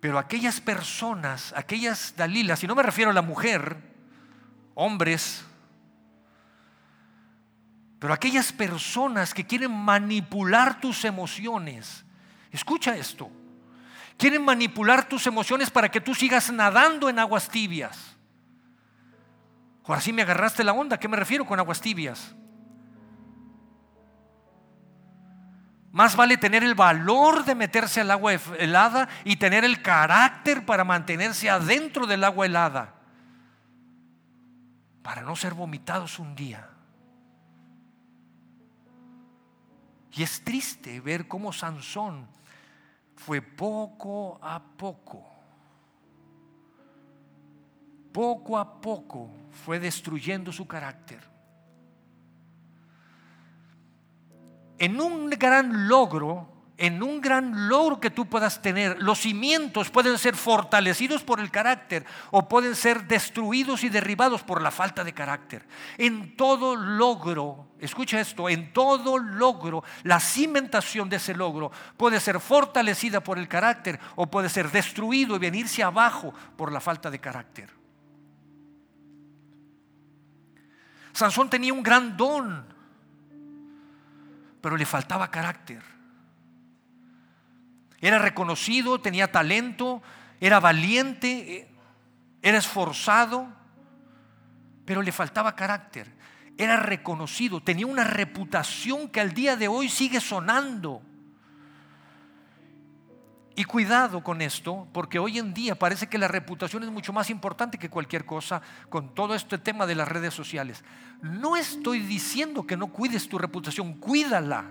Pero 0.00 0.16
aquellas 0.16 0.60
personas, 0.60 1.52
aquellas 1.56 2.14
Dalilas, 2.16 2.62
y 2.62 2.68
no 2.68 2.76
me 2.76 2.84
refiero 2.84 3.10
a 3.10 3.14
la 3.14 3.20
mujer, 3.20 3.76
hombres, 4.74 5.44
pero 7.98 8.14
aquellas 8.14 8.52
personas 8.52 9.34
que 9.34 9.44
quieren 9.44 9.72
manipular 9.72 10.80
tus 10.80 11.04
emociones, 11.04 12.04
escucha 12.52 12.96
esto, 12.96 13.28
quieren 14.16 14.44
manipular 14.44 15.08
tus 15.08 15.26
emociones 15.26 15.68
para 15.68 15.90
que 15.90 16.00
tú 16.00 16.14
sigas 16.14 16.52
nadando 16.52 17.10
en 17.10 17.18
aguas 17.18 17.48
tibias. 17.48 18.16
Ahora 19.84 20.00
sí 20.00 20.12
me 20.12 20.22
agarraste 20.22 20.62
la 20.62 20.72
onda, 20.72 20.94
¿a 20.94 21.00
qué 21.00 21.08
me 21.08 21.16
refiero 21.16 21.44
con 21.44 21.58
aguas 21.58 21.80
tibias? 21.80 22.36
Más 25.92 26.14
vale 26.14 26.36
tener 26.36 26.62
el 26.62 26.74
valor 26.74 27.44
de 27.44 27.54
meterse 27.56 28.00
al 28.00 28.12
agua 28.12 28.34
helada 28.34 29.08
y 29.24 29.36
tener 29.36 29.64
el 29.64 29.82
carácter 29.82 30.64
para 30.64 30.84
mantenerse 30.84 31.50
adentro 31.50 32.06
del 32.06 32.22
agua 32.22 32.46
helada, 32.46 32.94
para 35.02 35.22
no 35.22 35.34
ser 35.34 35.54
vomitados 35.54 36.20
un 36.20 36.36
día. 36.36 36.68
Y 40.12 40.22
es 40.22 40.44
triste 40.44 41.00
ver 41.00 41.26
cómo 41.26 41.52
Sansón 41.52 42.28
fue 43.16 43.42
poco 43.42 44.38
a 44.42 44.62
poco, 44.62 45.26
poco 48.12 48.58
a 48.58 48.80
poco 48.80 49.30
fue 49.64 49.80
destruyendo 49.80 50.52
su 50.52 50.68
carácter. 50.68 51.39
En 54.80 55.00
un 55.00 55.30
gran 55.30 55.86
logro 55.86 56.60
en 56.80 57.02
un 57.02 57.20
gran 57.20 57.68
logro 57.68 58.00
que 58.00 58.08
tú 58.08 58.24
puedas 58.24 58.62
tener, 58.62 59.02
los 59.02 59.18
cimientos 59.18 59.90
pueden 59.90 60.16
ser 60.16 60.34
fortalecidos 60.34 61.22
por 61.22 61.38
el 61.38 61.50
carácter 61.50 62.06
o 62.30 62.48
pueden 62.48 62.74
ser 62.74 63.06
destruidos 63.06 63.84
y 63.84 63.90
derribados 63.90 64.42
por 64.42 64.62
la 64.62 64.70
falta 64.70 65.04
de 65.04 65.12
carácter. 65.12 65.66
En 65.98 66.36
todo 66.36 66.76
logro, 66.76 67.68
escucha 67.80 68.18
esto, 68.18 68.48
en 68.48 68.72
todo 68.72 69.18
logro, 69.18 69.84
la 70.04 70.20
cimentación 70.20 71.10
de 71.10 71.16
ese 71.16 71.34
logro 71.34 71.70
puede 71.98 72.18
ser 72.18 72.40
fortalecida 72.40 73.20
por 73.20 73.38
el 73.38 73.46
carácter 73.46 74.00
o 74.16 74.30
puede 74.30 74.48
ser 74.48 74.70
destruido 74.70 75.36
y 75.36 75.38
venirse 75.38 75.82
abajo 75.82 76.32
por 76.56 76.72
la 76.72 76.80
falta 76.80 77.10
de 77.10 77.18
carácter. 77.18 77.68
Sansón 81.12 81.50
tenía 81.50 81.74
un 81.74 81.82
gran 81.82 82.16
don, 82.16 82.69
pero 84.60 84.76
le 84.76 84.86
faltaba 84.86 85.30
carácter. 85.30 85.82
Era 88.00 88.18
reconocido, 88.18 89.00
tenía 89.00 89.30
talento, 89.30 90.02
era 90.40 90.58
valiente, 90.60 91.70
era 92.42 92.58
esforzado, 92.58 93.48
pero 94.84 95.02
le 95.02 95.12
faltaba 95.12 95.54
carácter. 95.54 96.10
Era 96.56 96.76
reconocido, 96.76 97.62
tenía 97.62 97.86
una 97.86 98.04
reputación 98.04 99.08
que 99.08 99.20
al 99.20 99.32
día 99.32 99.56
de 99.56 99.68
hoy 99.68 99.88
sigue 99.88 100.20
sonando. 100.20 101.02
Y 103.60 103.64
cuidado 103.64 104.24
con 104.24 104.40
esto, 104.40 104.88
porque 104.90 105.18
hoy 105.18 105.38
en 105.38 105.52
día 105.52 105.74
parece 105.74 106.06
que 106.06 106.16
la 106.16 106.28
reputación 106.28 106.82
es 106.82 106.90
mucho 106.90 107.12
más 107.12 107.28
importante 107.28 107.76
que 107.76 107.90
cualquier 107.90 108.24
cosa 108.24 108.62
con 108.88 109.14
todo 109.14 109.34
este 109.34 109.58
tema 109.58 109.84
de 109.84 109.94
las 109.94 110.08
redes 110.08 110.32
sociales. 110.32 110.82
No 111.20 111.58
estoy 111.58 111.98
diciendo 111.98 112.66
que 112.66 112.78
no 112.78 112.86
cuides 112.86 113.28
tu 113.28 113.36
reputación, 113.36 113.92
cuídala 113.98 114.64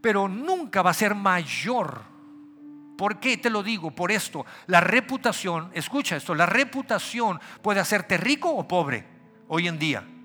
pero 0.00 0.28
nunca 0.28 0.80
va 0.80 0.92
a 0.92 0.94
ser 0.94 1.14
mayor. 1.14 2.04
¿Por 2.96 3.20
qué 3.20 3.36
te 3.36 3.50
lo 3.50 3.62
digo? 3.62 3.90
Por 3.90 4.12
esto, 4.12 4.46
la 4.66 4.80
reputación, 4.80 5.70
escucha 5.74 6.16
esto, 6.16 6.34
la 6.34 6.46
reputación 6.46 7.38
puede 7.60 7.80
hacerte 7.80 8.16
rico 8.16 8.48
o 8.48 8.66
pobre 8.66 9.04
hoy 9.48 9.68
en 9.68 9.78
día. 9.78 10.15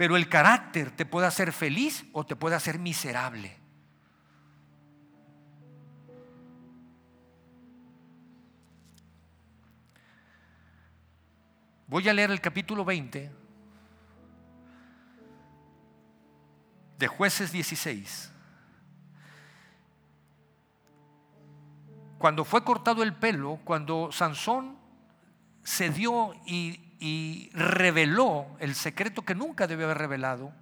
Pero 0.00 0.16
el 0.16 0.30
carácter 0.30 0.90
te 0.90 1.04
puede 1.04 1.26
hacer 1.26 1.52
feliz 1.52 2.06
o 2.14 2.24
te 2.24 2.34
puede 2.34 2.56
hacer 2.56 2.78
miserable. 2.78 3.54
Voy 11.86 12.08
a 12.08 12.14
leer 12.14 12.30
el 12.30 12.40
capítulo 12.40 12.82
20 12.82 13.30
de 16.96 17.06
jueces 17.06 17.52
16. 17.52 18.32
Cuando 22.16 22.46
fue 22.46 22.64
cortado 22.64 23.02
el 23.02 23.14
pelo, 23.14 23.60
cuando 23.64 24.10
Sansón 24.12 24.78
se 25.62 25.90
dio 25.90 26.32
y, 26.46 26.89
reveló 27.54 28.46
el 28.58 28.74
secreto 28.74 29.22
que 29.22 29.34
nunca 29.34 29.66
debió 29.66 29.86
haber 29.86 29.98
revelado, 29.98 30.52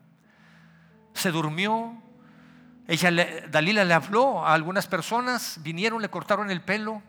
se 1.13 1.31
durmió, 1.31 2.01
ella, 2.87 3.11
Dalila 3.51 3.85
le 3.85 3.95
habló 3.95 4.47
a 4.47 4.55
algunas 4.55 4.87
personas, 4.87 5.59
vinieron, 5.63 6.01
le 6.01 6.09
cortaron 6.09 6.51
el 6.51 6.63
pelo, 6.63 7.03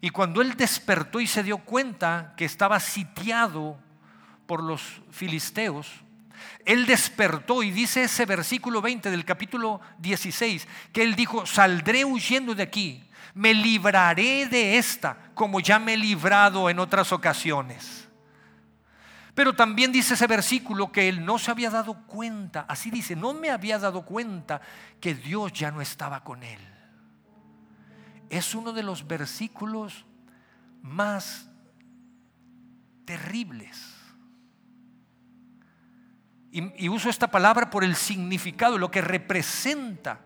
y 0.00 0.10
cuando 0.10 0.40
él 0.40 0.56
despertó 0.56 1.20
y 1.20 1.26
se 1.26 1.42
dio 1.42 1.58
cuenta 1.58 2.32
que 2.36 2.46
estaba 2.46 2.80
sitiado 2.80 3.78
por 4.46 4.62
los 4.62 5.02
filisteos, 5.10 5.86
él 6.64 6.86
despertó 6.86 7.62
y 7.62 7.70
dice 7.70 8.04
ese 8.04 8.24
versículo 8.24 8.80
20 8.80 9.10
del 9.10 9.24
capítulo 9.24 9.80
16, 9.98 10.66
que 10.92 11.02
él 11.02 11.14
dijo, 11.14 11.44
saldré 11.44 12.04
huyendo 12.04 12.54
de 12.54 12.62
aquí, 12.62 13.04
me 13.34 13.52
libraré 13.52 14.46
de 14.46 14.78
esta, 14.78 15.30
como 15.34 15.60
ya 15.60 15.78
me 15.78 15.94
he 15.94 15.96
librado 15.98 16.70
en 16.70 16.78
otras 16.78 17.12
ocasiones. 17.12 18.09
Pero 19.34 19.54
también 19.54 19.92
dice 19.92 20.14
ese 20.14 20.26
versículo 20.26 20.90
que 20.90 21.08
él 21.08 21.24
no 21.24 21.38
se 21.38 21.50
había 21.50 21.70
dado 21.70 22.06
cuenta, 22.06 22.66
así 22.68 22.90
dice, 22.90 23.14
no 23.16 23.32
me 23.32 23.50
había 23.50 23.78
dado 23.78 24.04
cuenta 24.04 24.60
que 25.00 25.14
Dios 25.14 25.52
ya 25.52 25.70
no 25.70 25.80
estaba 25.80 26.24
con 26.24 26.42
él. 26.42 26.60
Es 28.28 28.54
uno 28.54 28.72
de 28.72 28.82
los 28.82 29.06
versículos 29.06 30.04
más 30.82 31.48
terribles 33.04 34.00
y, 36.52 36.88
uso 36.88 37.08
esta 37.08 37.30
palabra 37.30 37.70
por 37.70 37.84
el 37.84 37.94
significado, 37.94 38.76
lo 38.76 38.90
que 38.90 39.00
representa. 39.00 40.20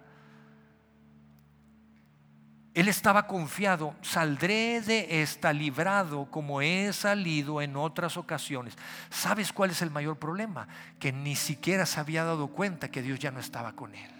Él 2.75 2.89
estaba 2.89 3.29
confiado, 3.29 3.95
saldré 4.03 4.81
de 4.81 5.23
esta 5.23 5.53
librado 5.53 6.29
como 6.29 6.61
he 6.61 6.93
salido 6.93 7.63
en 7.63 7.77
otras 7.77 8.17
ocasiones. 8.17 8.77
¿Sabes 9.11 9.53
cuál 9.53 9.71
es 9.71 9.81
el 9.81 9.93
mayor 9.93 10.19
problema? 10.19 10.67
Que 10.99 11.13
ni 11.13 11.37
siquiera 11.37 11.87
se 11.87 12.01
había 12.01 12.25
dado 12.25 12.49
cuenta 12.49 12.91
que 12.91 13.01
Dios 13.01 13.21
ya 13.21 13.31
no 13.31 13.39
estaba 13.39 13.75
con 13.75 13.95
él. 13.95 14.11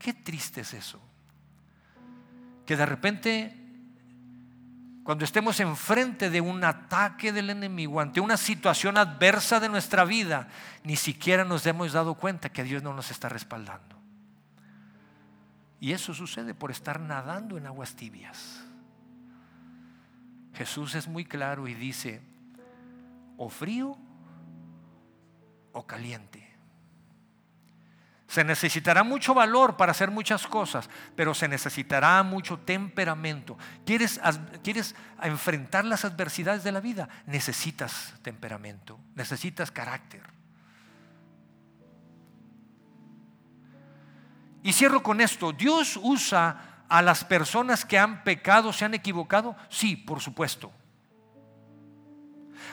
Qué 0.00 0.12
triste 0.12 0.62
es 0.62 0.74
eso. 0.74 1.00
Que 2.66 2.76
de 2.76 2.86
repente 2.86 3.67
cuando 5.08 5.24
estemos 5.24 5.58
enfrente 5.60 6.28
de 6.28 6.42
un 6.42 6.62
ataque 6.62 7.32
del 7.32 7.48
enemigo, 7.48 7.98
ante 7.98 8.20
una 8.20 8.36
situación 8.36 8.98
adversa 8.98 9.58
de 9.58 9.70
nuestra 9.70 10.04
vida, 10.04 10.48
ni 10.84 10.96
siquiera 10.96 11.46
nos 11.46 11.64
hemos 11.64 11.94
dado 11.94 12.12
cuenta 12.16 12.50
que 12.50 12.62
Dios 12.62 12.82
no 12.82 12.92
nos 12.92 13.10
está 13.10 13.30
respaldando. 13.30 13.96
Y 15.80 15.92
eso 15.92 16.12
sucede 16.12 16.52
por 16.52 16.70
estar 16.70 17.00
nadando 17.00 17.56
en 17.56 17.66
aguas 17.66 17.94
tibias. 17.94 18.62
Jesús 20.52 20.94
es 20.94 21.08
muy 21.08 21.24
claro 21.24 21.66
y 21.66 21.72
dice, 21.72 22.20
o 23.38 23.48
frío 23.48 23.96
o 25.72 25.86
caliente. 25.86 26.47
Se 28.28 28.44
necesitará 28.44 29.02
mucho 29.02 29.32
valor 29.32 29.78
para 29.78 29.92
hacer 29.92 30.10
muchas 30.10 30.46
cosas, 30.46 30.88
pero 31.16 31.34
se 31.34 31.48
necesitará 31.48 32.22
mucho 32.22 32.58
temperamento. 32.58 33.56
¿Quieres, 33.86 34.20
¿Quieres 34.62 34.94
enfrentar 35.22 35.86
las 35.86 36.04
adversidades 36.04 36.62
de 36.62 36.70
la 36.70 36.80
vida? 36.80 37.08
Necesitas 37.26 38.12
temperamento, 38.20 39.00
necesitas 39.14 39.70
carácter. 39.70 40.22
Y 44.62 44.74
cierro 44.74 45.02
con 45.02 45.22
esto. 45.22 45.52
¿Dios 45.52 45.98
usa 46.02 46.84
a 46.86 47.00
las 47.00 47.24
personas 47.24 47.86
que 47.86 47.98
han 47.98 48.24
pecado, 48.24 48.74
se 48.74 48.84
han 48.84 48.92
equivocado? 48.92 49.56
Sí, 49.70 49.96
por 49.96 50.20
supuesto 50.20 50.70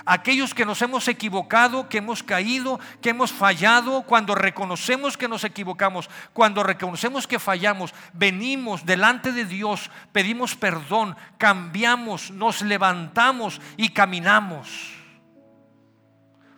aquellos 0.05 0.53
que 0.53 0.65
nos 0.65 0.81
hemos 0.81 1.07
equivocado, 1.07 1.87
que 1.87 1.99
hemos 1.99 2.23
caído, 2.23 2.79
que 3.01 3.11
hemos 3.11 3.31
fallado, 3.31 4.03
cuando 4.03 4.35
reconocemos 4.35 5.17
que 5.17 5.27
nos 5.27 5.43
equivocamos, 5.43 6.09
cuando 6.33 6.63
reconocemos 6.63 7.27
que 7.27 7.39
fallamos, 7.39 7.93
venimos 8.13 8.85
delante 8.85 9.31
de 9.31 9.45
Dios, 9.45 9.89
pedimos 10.11 10.55
perdón, 10.55 11.15
cambiamos, 11.37 12.31
nos 12.31 12.61
levantamos 12.61 13.61
y 13.77 13.89
caminamos. 13.89 14.93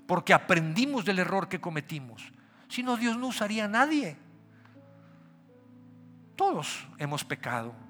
Porque 0.08 0.34
aprendimos 0.34 1.06
del 1.06 1.19
error 1.19 1.50
que 1.50 1.60
cometimos. 1.60 2.32
Si 2.69 2.82
no, 2.82 2.97
Dios 2.97 3.17
no 3.17 3.28
usaría 3.28 3.65
a 3.65 3.67
nadie. 3.67 4.17
Todos 6.36 6.88
hemos 6.97 7.23
pecado. 7.26 7.87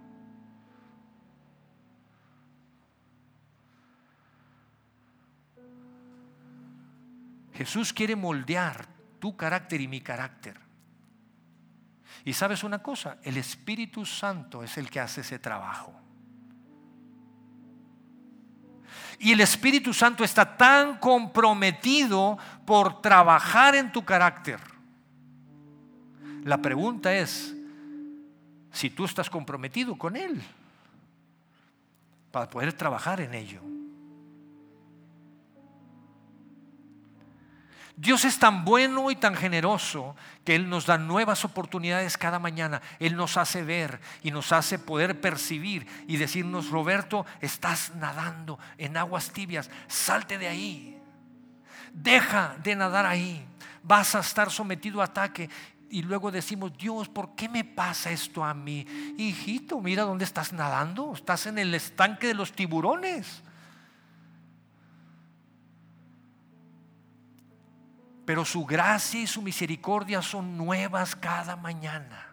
Jesús 7.58 7.92
quiere 7.92 8.16
moldear 8.16 8.86
tu 9.20 9.36
carácter 9.36 9.82
y 9.82 9.88
mi 9.88 10.00
carácter. 10.02 10.60
Y 12.24 12.34
sabes 12.34 12.64
una 12.64 12.84
cosa, 12.84 13.18
el 13.24 13.36
Espíritu 13.36 14.06
Santo 14.06 14.62
es 14.62 14.78
el 14.78 14.92
que 14.92 15.00
hace 15.00 15.22
ese 15.22 15.40
trabajo. 15.40 15.92
Y 19.18 19.32
el 19.32 19.42
Espíritu 19.42 19.92
Santo 19.92 20.24
está 20.24 20.56
tan 20.56 21.00
comprometido 21.00 22.38
por 22.64 23.02
trabajar 23.02 23.74
en 23.74 23.92
tu 23.92 24.06
carácter. 24.06 24.60
La 26.44 26.62
pregunta 26.62 27.12
es 27.16 27.56
si 28.72 28.92
tú 28.92 29.06
estás 29.06 29.32
comprometido 29.32 29.98
con 29.98 30.16
Él 30.16 30.44
para 32.32 32.48
poder 32.48 32.74
trabajar 32.74 33.20
en 33.20 33.34
ello. 33.34 33.77
Dios 38.00 38.26
es 38.26 38.38
tan 38.38 38.64
bueno 38.64 39.10
y 39.10 39.16
tan 39.16 39.36
generoso 39.36 40.16
que 40.46 40.54
Él 40.54 40.70
nos 40.70 40.86
da 40.86 41.00
nuevas 41.00 41.44
oportunidades 41.44 42.16
cada 42.16 42.38
mañana. 42.38 42.80
Él 43.00 43.16
nos 43.16 43.38
hace 43.38 43.64
ver 43.64 44.00
y 44.22 44.30
nos 44.30 44.52
hace 44.52 44.78
poder 44.78 45.20
percibir 45.20 45.88
y 46.08 46.18
decirnos, 46.18 46.70
Roberto, 46.70 47.26
estás 47.42 47.96
nadando 47.96 48.60
en 48.78 48.98
aguas 48.98 49.32
tibias, 49.32 49.72
salte 49.88 50.38
de 50.38 50.48
ahí. 50.48 51.02
Deja 51.92 52.56
de 52.62 52.76
nadar 52.76 53.08
ahí. 53.08 53.44
Vas 53.82 54.14
a 54.14 54.20
estar 54.20 54.52
sometido 54.52 55.02
a 55.02 55.06
ataque. 55.06 55.50
Y 55.90 56.04
luego 56.04 56.30
decimos, 56.30 56.78
Dios, 56.78 57.10
¿por 57.10 57.34
qué 57.34 57.50
me 57.50 57.64
pasa 57.64 58.12
esto 58.12 58.44
a 58.44 58.54
mí? 58.54 58.86
Hijito, 59.18 59.82
mira 59.82 60.04
dónde 60.04 60.26
estás 60.26 60.54
nadando. 60.54 61.14
Estás 61.16 61.48
en 61.48 61.58
el 61.58 61.74
estanque 61.74 62.28
de 62.28 62.36
los 62.36 62.52
tiburones. 62.52 63.42
Pero 68.28 68.44
su 68.44 68.66
gracia 68.66 69.22
y 69.22 69.26
su 69.26 69.42
misericordia 69.42 70.22
son 70.22 70.58
nuevas 70.58 71.16
cada 71.16 71.56
mañana. 71.56 72.28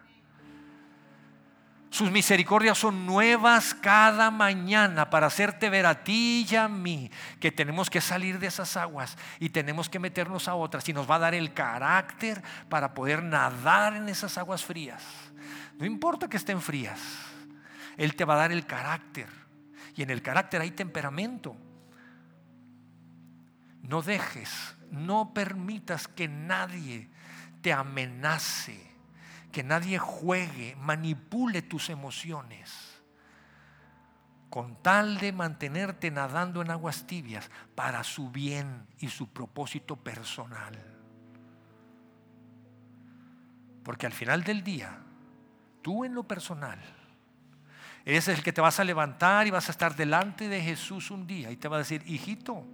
Sus 1.88 2.10
misericordias 2.10 2.76
son 2.76 3.06
nuevas 3.06 3.74
cada 3.74 4.32
mañana 4.32 5.08
para 5.08 5.28
hacerte 5.28 5.70
ver 5.70 5.86
a 5.86 6.02
ti 6.02 6.48
y 6.50 6.56
a 6.56 6.66
mí 6.66 7.12
que 7.38 7.52
tenemos 7.52 7.90
que 7.90 8.00
salir 8.00 8.40
de 8.40 8.48
esas 8.48 8.76
aguas 8.76 9.16
y 9.38 9.50
tenemos 9.50 9.88
que 9.88 10.00
meternos 10.00 10.48
a 10.48 10.56
otras 10.56 10.88
y 10.88 10.92
nos 10.92 11.08
va 11.08 11.14
a 11.14 11.20
dar 11.20 11.34
el 11.34 11.54
carácter 11.54 12.42
para 12.68 12.92
poder 12.92 13.22
nadar 13.22 13.94
en 13.94 14.08
esas 14.08 14.36
aguas 14.36 14.64
frías. 14.64 15.00
No 15.78 15.86
importa 15.86 16.28
que 16.28 16.38
estén 16.38 16.60
frías, 16.60 16.98
Él 17.96 18.16
te 18.16 18.24
va 18.24 18.34
a 18.34 18.38
dar 18.38 18.50
el 18.50 18.66
carácter 18.66 19.28
y 19.94 20.02
en 20.02 20.10
el 20.10 20.22
carácter 20.22 20.60
hay 20.60 20.72
temperamento. 20.72 21.56
No 23.82 24.02
dejes 24.02 24.73
no 24.90 25.32
permitas 25.34 26.08
que 26.08 26.28
nadie 26.28 27.08
te 27.62 27.72
amenace, 27.72 28.80
que 29.52 29.62
nadie 29.62 29.98
juegue, 29.98 30.76
manipule 30.76 31.62
tus 31.62 31.88
emociones, 31.88 32.72
con 34.50 34.82
tal 34.82 35.18
de 35.18 35.32
mantenerte 35.32 36.10
nadando 36.10 36.62
en 36.62 36.70
aguas 36.70 37.06
tibias 37.06 37.50
para 37.74 38.04
su 38.04 38.30
bien 38.30 38.86
y 38.98 39.08
su 39.08 39.28
propósito 39.28 39.96
personal. 39.96 40.78
Porque 43.82 44.06
al 44.06 44.12
final 44.12 44.44
del 44.44 44.62
día, 44.62 44.98
tú 45.82 46.04
en 46.04 46.14
lo 46.14 46.22
personal, 46.24 46.78
eres 48.04 48.28
el 48.28 48.42
que 48.42 48.52
te 48.52 48.60
vas 48.60 48.80
a 48.80 48.84
levantar 48.84 49.46
y 49.46 49.50
vas 49.50 49.68
a 49.68 49.72
estar 49.72 49.96
delante 49.96 50.48
de 50.48 50.60
Jesús 50.60 51.10
un 51.10 51.26
día 51.26 51.50
y 51.50 51.56
te 51.56 51.68
va 51.68 51.76
a 51.76 51.80
decir, 51.80 52.02
hijito, 52.06 52.64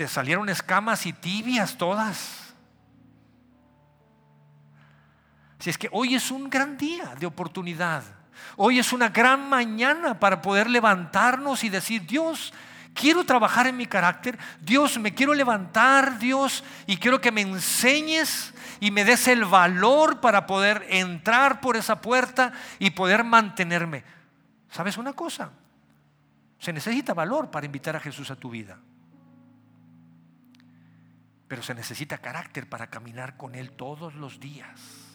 te 0.00 0.08
salieron 0.08 0.48
escamas 0.48 1.04
y 1.04 1.12
tibias 1.12 1.76
todas. 1.76 2.54
Si 5.58 5.68
es 5.68 5.76
que 5.76 5.90
hoy 5.92 6.14
es 6.14 6.30
un 6.30 6.48
gran 6.48 6.78
día 6.78 7.14
de 7.16 7.26
oportunidad. 7.26 8.02
Hoy 8.56 8.78
es 8.78 8.94
una 8.94 9.10
gran 9.10 9.46
mañana 9.50 10.18
para 10.18 10.40
poder 10.40 10.70
levantarnos 10.70 11.64
y 11.64 11.68
decir, 11.68 12.06
Dios, 12.06 12.54
quiero 12.94 13.24
trabajar 13.24 13.66
en 13.66 13.76
mi 13.76 13.84
carácter. 13.84 14.38
Dios, 14.62 14.98
me 14.98 15.12
quiero 15.12 15.34
levantar, 15.34 16.18
Dios, 16.18 16.64
y 16.86 16.96
quiero 16.96 17.20
que 17.20 17.30
me 17.30 17.42
enseñes 17.42 18.54
y 18.80 18.90
me 18.90 19.04
des 19.04 19.28
el 19.28 19.44
valor 19.44 20.20
para 20.22 20.46
poder 20.46 20.86
entrar 20.88 21.60
por 21.60 21.76
esa 21.76 22.00
puerta 22.00 22.54
y 22.78 22.88
poder 22.92 23.22
mantenerme. 23.22 24.02
¿Sabes 24.70 24.96
una 24.96 25.12
cosa? 25.12 25.50
Se 26.58 26.72
necesita 26.72 27.12
valor 27.12 27.50
para 27.50 27.66
invitar 27.66 27.96
a 27.96 28.00
Jesús 28.00 28.30
a 28.30 28.36
tu 28.36 28.48
vida 28.48 28.78
pero 31.50 31.64
se 31.64 31.74
necesita 31.74 32.18
carácter 32.18 32.68
para 32.68 32.90
caminar 32.90 33.36
con 33.36 33.56
Él 33.56 33.72
todos 33.72 34.14
los 34.14 34.38
días. 34.38 35.09